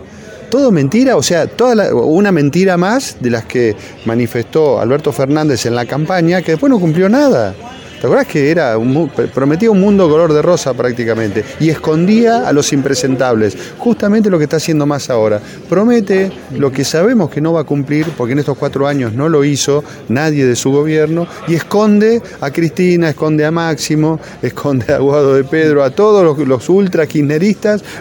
todo 0.55 0.71
mentira, 0.71 1.17
o 1.17 1.23
sea, 1.23 1.47
toda 1.47 1.93
una 1.93 2.31
mentira 2.31 2.77
más 2.77 3.17
de 3.19 3.29
las 3.29 3.43
que 3.43 3.75
manifestó 4.05 4.79
Alberto 4.79 5.11
Fernández 5.11 5.65
en 5.65 5.75
la 5.75 5.85
campaña, 5.85 6.41
que 6.41 6.51
después 6.51 6.69
no 6.69 6.79
cumplió 6.79 7.09
nada. 7.09 7.53
¿Te 7.99 8.08
acuerdas 8.08 8.27
que 8.27 8.51
era 8.51 8.77
un, 8.77 9.10
prometía 9.34 9.71
un 9.71 9.79
mundo 9.79 10.10
color 10.10 10.34
de 10.34 10.41
rosa 10.41 10.73
prácticamente 10.73 11.43
y 11.60 11.69
escondía 11.69 12.47
a 12.47 12.53
los 12.53 12.71
impresentables? 12.73 13.58
Justamente 13.77 14.29
lo 14.29 14.38
que 14.38 14.43
está 14.43 14.58
haciendo 14.58 14.86
más 14.86 15.10
ahora. 15.10 15.41
Promete 15.69 16.31
lo 16.58 16.71
que 16.71 16.84
sabemos 16.84 17.29
que 17.29 17.41
no 17.41 17.53
va 17.53 17.62
a 17.62 17.63
cumplir, 17.63 18.08
porque 18.17 18.34
en 18.34 18.39
estos 18.39 18.58
cuatro 18.58 18.88
años 18.88 19.13
no 19.13 19.29
lo 19.29 19.43
hizo 19.43 19.84
nadie 20.10 20.45
de 20.45 20.55
su 20.55 20.71
gobierno, 20.71 21.27
y 21.47 21.55
esconde 21.55 22.21
a 22.41 22.51
Cristina, 22.51 23.10
esconde 23.10 23.45
a 23.45 23.51
Máximo, 23.51 24.19
esconde 24.41 24.93
a 24.93 24.99
Guado 24.99 25.36
de 25.36 25.43
Pedro, 25.43 25.84
a 25.84 25.89
todos 25.89 26.23
los, 26.23 26.47
los 26.47 26.69
ultra 26.69 27.05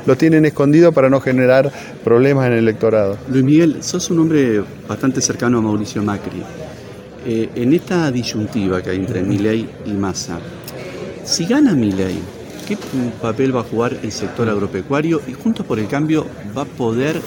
los 0.06 0.18
tienen 0.18 0.44
escondido 0.44 0.92
para 0.92 1.08
no 1.08 1.20
generar 1.20 1.70
problemas 2.02 2.46
en 2.46 2.52
el 2.54 2.58
electorado. 2.60 3.16
Luis 3.30 3.44
Miguel, 3.44 3.76
sos 3.80 4.10
un 4.10 4.20
hombre 4.20 4.62
bastante 4.88 5.20
cercano 5.20 5.58
a 5.58 5.62
Mauricio 5.62 6.02
Macri. 6.02 6.42
Eh, 7.26 7.48
en 7.54 7.72
esta 7.72 8.10
disyuntiva 8.10 8.82
que 8.82 8.90
hay 8.90 8.96
entre 8.96 9.22
Milei 9.22 9.66
y 9.86 9.92
Massa, 9.92 10.38
si 11.24 11.46
gana 11.46 11.72
Milei, 11.72 12.18
¿qué 12.68 12.76
papel 13.22 13.56
va 13.56 13.60
a 13.60 13.64
jugar 13.64 13.96
el 14.02 14.12
sector 14.12 14.48
agropecuario 14.50 15.22
y 15.26 15.32
Juntos 15.32 15.64
por 15.64 15.78
el 15.78 15.88
Cambio 15.88 16.26
va 16.56 16.62
a 16.62 16.66
poder 16.66 17.18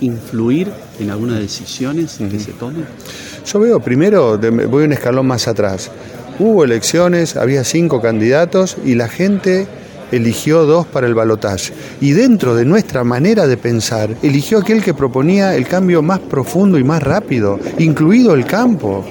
influir 0.00 0.72
en 0.98 1.10
algunas 1.10 1.38
decisiones 1.38 2.16
que 2.18 2.40
se 2.40 2.50
tomen? 2.52 2.84
Yo 3.46 3.60
veo, 3.60 3.78
primero, 3.78 4.38
voy 4.68 4.84
un 4.84 4.92
escalón 4.92 5.28
más 5.28 5.46
atrás. 5.46 5.88
Hubo 6.40 6.64
elecciones, 6.64 7.36
había 7.36 7.62
cinco 7.62 8.00
candidatos 8.00 8.76
y 8.84 8.96
la 8.96 9.08
gente 9.08 9.68
eligió 10.10 10.64
dos 10.64 10.84
para 10.84 11.06
el 11.06 11.14
balotaje. 11.14 11.72
Y 12.00 12.10
dentro 12.10 12.56
de 12.56 12.64
nuestra 12.64 13.04
manera 13.04 13.46
de 13.46 13.56
pensar, 13.56 14.16
eligió 14.20 14.58
aquel 14.58 14.82
que 14.82 14.94
proponía 14.94 15.54
el 15.54 15.68
cambio 15.68 16.02
más 16.02 16.18
profundo 16.18 16.76
y 16.76 16.82
más 16.82 17.04
rápido, 17.04 17.60
incluido 17.78 18.34
el 18.34 18.46
campo. 18.46 19.04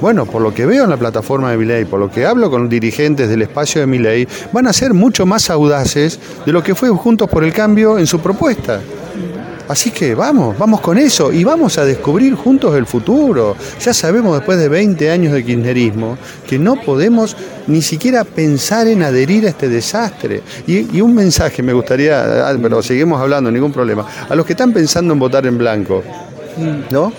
Bueno, 0.00 0.24
por 0.24 0.40
lo 0.40 0.54
que 0.54 0.64
veo 0.64 0.84
en 0.84 0.90
la 0.90 0.96
plataforma 0.96 1.50
de 1.50 1.58
Miley, 1.58 1.84
por 1.84 2.00
lo 2.00 2.10
que 2.10 2.24
hablo 2.24 2.50
con 2.50 2.68
dirigentes 2.70 3.28
del 3.28 3.42
espacio 3.42 3.82
de 3.82 3.86
Miley, 3.86 4.26
van 4.50 4.66
a 4.66 4.72
ser 4.72 4.94
mucho 4.94 5.26
más 5.26 5.50
audaces 5.50 6.18
de 6.46 6.52
lo 6.52 6.62
que 6.62 6.74
fue 6.74 6.88
Juntos 6.88 7.28
por 7.28 7.44
el 7.44 7.52
Cambio 7.52 7.98
en 7.98 8.06
su 8.06 8.18
propuesta. 8.18 8.80
Así 9.68 9.92
que 9.92 10.16
vamos, 10.16 10.58
vamos 10.58 10.80
con 10.80 10.98
eso 10.98 11.30
y 11.30 11.44
vamos 11.44 11.78
a 11.78 11.84
descubrir 11.84 12.34
juntos 12.34 12.74
el 12.74 12.86
futuro. 12.86 13.54
Ya 13.80 13.94
sabemos 13.94 14.34
después 14.36 14.58
de 14.58 14.68
20 14.68 15.08
años 15.12 15.32
de 15.32 15.44
kirchnerismo 15.44 16.18
que 16.48 16.58
no 16.58 16.74
podemos 16.74 17.36
ni 17.68 17.80
siquiera 17.80 18.24
pensar 18.24 18.88
en 18.88 19.04
adherir 19.04 19.46
a 19.46 19.50
este 19.50 19.68
desastre. 19.68 20.42
Y, 20.66 20.96
y 20.96 21.00
un 21.00 21.14
mensaje 21.14 21.62
me 21.62 21.72
gustaría, 21.72 22.48
ah, 22.48 22.56
pero 22.60 22.82
seguimos 22.82 23.20
hablando, 23.20 23.48
ningún 23.48 23.72
problema, 23.72 24.04
a 24.28 24.34
los 24.34 24.44
que 24.44 24.54
están 24.54 24.72
pensando 24.72 25.12
en 25.12 25.20
votar 25.20 25.46
en 25.46 25.56
blanco, 25.56 26.02
¿no? 26.90 27.12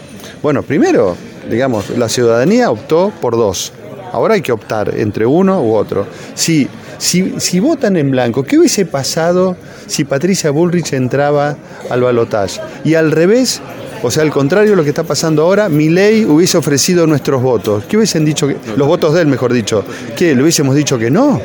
Bueno, 0.43 0.61
primero, 0.61 1.15
digamos, 1.51 1.89
la 1.91 2.09
ciudadanía 2.09 2.71
optó 2.71 3.11
por 3.21 3.35
dos. 3.35 3.73
Ahora 4.11 4.33
hay 4.33 4.41
que 4.41 4.51
optar 4.51 4.93
entre 4.97 5.25
uno 5.25 5.61
u 5.61 5.75
otro. 5.75 6.07
Si, 6.33 6.67
si, 6.97 7.35
si 7.39 7.59
votan 7.59 7.95
en 7.97 8.11
blanco, 8.11 8.43
¿qué 8.43 8.57
hubiese 8.57 8.85
pasado 8.85 9.55
si 9.87 10.03
Patricia 10.03 10.51
Bullrich 10.51 10.93
entraba 10.93 11.55
al 11.89 12.01
balotaje? 12.01 12.59
Y 12.83 12.95
al 12.95 13.11
revés, 13.11 13.61
o 14.03 14.11
sea, 14.11 14.23
al 14.23 14.31
contrario 14.31 14.71
de 14.71 14.75
lo 14.75 14.83
que 14.83 14.89
está 14.89 15.03
pasando 15.03 15.43
ahora, 15.43 15.69
mi 15.69 15.89
ley 15.89 16.25
hubiese 16.25 16.57
ofrecido 16.57 17.07
nuestros 17.07 17.41
votos. 17.41 17.85
¿Qué 17.87 17.97
hubiesen 17.97 18.25
dicho? 18.25 18.49
los 18.75 18.87
votos 18.87 19.13
de 19.13 19.21
él, 19.21 19.27
mejor 19.27 19.53
dicho. 19.53 19.85
¿Qué? 20.15 20.35
¿Le 20.35 20.41
hubiésemos 20.41 20.75
dicho 20.75 20.97
que 20.97 21.11
no? 21.11 21.39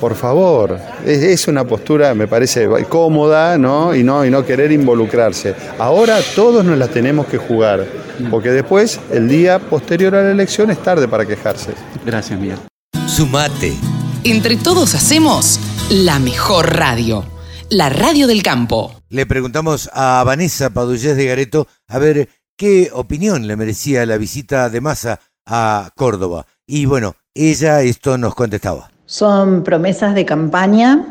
Por 0.00 0.14
favor, 0.14 0.78
es, 1.06 1.48
una 1.48 1.64
postura, 1.64 2.14
me 2.14 2.26
parece, 2.28 2.68
cómoda, 2.88 3.56
¿no? 3.56 3.94
Y, 3.94 4.02
¿no? 4.02 4.24
y 4.26 4.30
no 4.30 4.44
querer 4.44 4.70
involucrarse. 4.70 5.54
Ahora 5.78 6.18
todos 6.34 6.64
nos 6.64 6.76
la 6.76 6.88
tenemos 6.88 7.26
que 7.26 7.38
jugar, 7.38 7.86
porque 8.30 8.50
después, 8.50 9.00
el 9.10 9.28
día 9.28 9.58
posterior 9.58 10.14
a 10.14 10.22
la 10.22 10.30
elección, 10.30 10.70
es 10.70 10.82
tarde 10.82 11.08
para 11.08 11.24
quejarse. 11.24 11.72
Gracias, 12.04 12.38
Miguel. 12.38 12.58
Sumate. 13.06 13.74
Entre 14.24 14.56
todos 14.56 14.94
hacemos 14.94 15.60
la 15.90 16.18
mejor 16.18 16.76
radio, 16.76 17.24
la 17.70 17.88
radio 17.88 18.26
del 18.26 18.42
campo. 18.42 18.92
Le 19.08 19.24
preguntamos 19.24 19.88
a 19.92 20.22
Vanessa 20.26 20.70
Padullés 20.70 21.16
de 21.16 21.26
Gareto 21.26 21.68
a 21.86 21.98
ver 21.98 22.28
qué 22.56 22.90
opinión 22.92 23.46
le 23.46 23.56
merecía 23.56 24.04
la 24.04 24.18
visita 24.18 24.68
de 24.68 24.80
Massa 24.80 25.20
a 25.46 25.90
Córdoba. 25.94 26.46
Y 26.66 26.86
bueno, 26.86 27.14
ella 27.34 27.82
esto 27.82 28.18
nos 28.18 28.34
contestaba. 28.34 28.90
Son 29.06 29.62
promesas 29.62 30.16
de 30.16 30.24
campaña, 30.24 31.06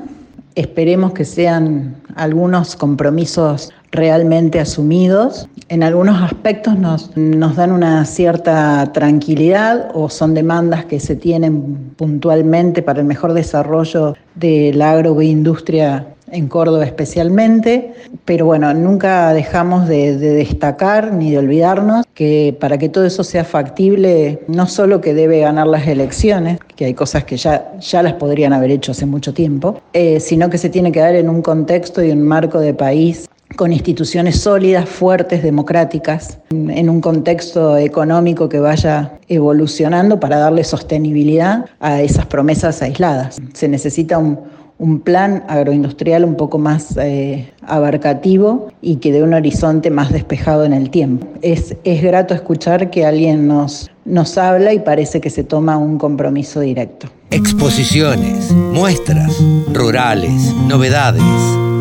esperemos 0.55 1.13
que 1.13 1.23
sean 1.23 1.95
algunos 2.15 2.75
compromisos 2.75 3.71
realmente 3.91 4.59
asumidos. 4.59 5.47
En 5.69 5.81
algunos 5.81 6.21
aspectos 6.21 6.77
nos, 6.77 7.15
nos, 7.15 7.55
dan 7.55 7.71
una 7.71 8.03
cierta 8.03 8.91
tranquilidad 8.91 9.91
o 9.93 10.09
son 10.09 10.33
demandas 10.33 10.83
que 10.83 10.99
se 10.99 11.15
tienen 11.15 11.93
puntualmente 11.95 12.81
para 12.81 12.99
el 12.99 13.05
mejor 13.05 13.31
desarrollo 13.31 14.15
de 14.35 14.73
la 14.73 14.91
agroindustria 14.91 16.14
en 16.31 16.47
Córdoba 16.47 16.85
especialmente, 16.85 17.93
pero 18.25 18.45
bueno, 18.45 18.73
nunca 18.73 19.33
dejamos 19.33 19.87
de, 19.87 20.17
destacar 20.17 21.13
ni 21.13 21.31
de 21.31 21.37
olvidarnos 21.37 22.05
que 22.13 22.55
para 22.59 22.77
que 22.77 22.89
todo 22.89 23.05
eso 23.05 23.23
sea 23.23 23.43
factible, 23.43 24.41
no 24.47 24.67
solo 24.67 25.01
que 25.01 25.13
debe 25.13 25.39
ganar 25.39 25.67
las 25.67 25.87
elecciones, 25.87 26.59
que 26.75 26.85
hay 26.85 26.93
cosas 26.93 27.25
que 27.25 27.37
ya, 27.37 27.77
ya 27.79 28.03
las 28.03 28.13
podrían 28.13 28.53
haber 28.53 28.71
hecho 28.71 28.91
hace 28.91 29.05
mucho 29.05 29.33
tiempo, 29.33 29.81
eh, 29.93 30.19
sino 30.19 30.49
que 30.49 30.57
se 30.57 30.69
tiene 30.69 30.91
que 30.91 30.99
dar 30.99 31.15
en 31.15 31.29
un 31.29 31.41
contexto 31.41 32.03
y 32.03 32.11
un 32.11 32.23
marco 32.23 32.59
de 32.59 32.73
país 32.73 33.27
con 33.55 33.71
instituciones 33.71 34.41
sólidas, 34.41 34.89
fuertes, 34.89 35.43
democráticas, 35.43 36.39
en 36.49 36.89
un 36.89 36.99
contexto 36.99 37.77
económico 37.77 38.49
que 38.49 38.59
vaya 38.59 39.13
evolucionando 39.27 40.19
para 40.19 40.37
darle 40.39 40.63
sostenibilidad 40.63 41.65
a 41.79 42.01
esas 42.01 42.25
promesas 42.25 42.81
aisladas. 42.81 43.37
Se 43.53 43.67
necesita 43.67 44.17
un, 44.17 44.39
un 44.77 44.99
plan 44.99 45.43
agroindustrial 45.47 46.25
un 46.25 46.35
poco 46.35 46.57
más 46.57 46.97
eh, 46.97 47.51
abarcativo 47.65 48.71
y 48.81 48.97
que 48.97 49.11
dé 49.11 49.23
un 49.23 49.33
horizonte 49.33 49.89
más 49.89 50.11
despejado 50.11 50.65
en 50.65 50.73
el 50.73 50.89
tiempo. 50.89 51.27
Es, 51.41 51.75
es 51.83 52.01
grato 52.01 52.33
escuchar 52.33 52.89
que 52.89 53.05
alguien 53.05 53.47
nos, 53.47 53.89
nos 54.03 54.37
habla 54.37 54.73
y 54.73 54.79
parece 54.79 55.21
que 55.21 55.29
se 55.29 55.43
toma 55.43 55.77
un 55.77 55.97
compromiso 55.97 56.59
directo. 56.59 57.07
Exposiciones, 57.31 58.51
muestras, 58.51 59.41
rurales, 59.73 60.53
novedades. 60.67 61.23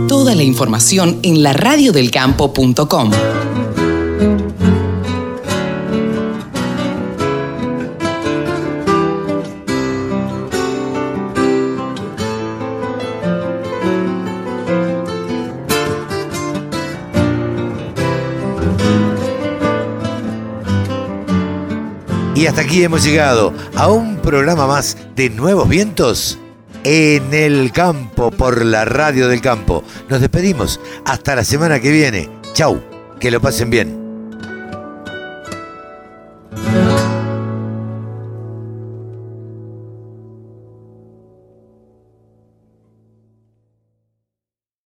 Toda 0.09 0.35
la 0.35 0.42
información 0.42 1.18
en 1.22 1.42
la 1.42 1.52
Y 22.44 22.46
hasta 22.46 22.61
aquí 22.61 22.85
hemos 22.85 23.02
llegado 23.02 23.54
a 23.74 23.88
un 23.88 24.18
programa 24.18 24.66
más 24.66 24.98
de 25.16 25.30
Nuevos 25.30 25.66
Vientos 25.66 26.38
en 26.85 27.33
el 27.33 27.72
campo 27.72 28.30
por 28.30 28.66
la 28.66 28.85
radio 28.85 29.28
del 29.28 29.40
campo. 29.40 29.83
Nos 30.11 30.20
despedimos 30.20 30.78
hasta 31.07 31.37
la 31.37 31.42
semana 31.42 31.80
que 31.80 31.90
viene. 31.90 32.28
Chau, 32.52 32.83
que 33.18 33.30
lo 33.30 33.40
pasen 33.40 33.70
bien. 33.70 34.04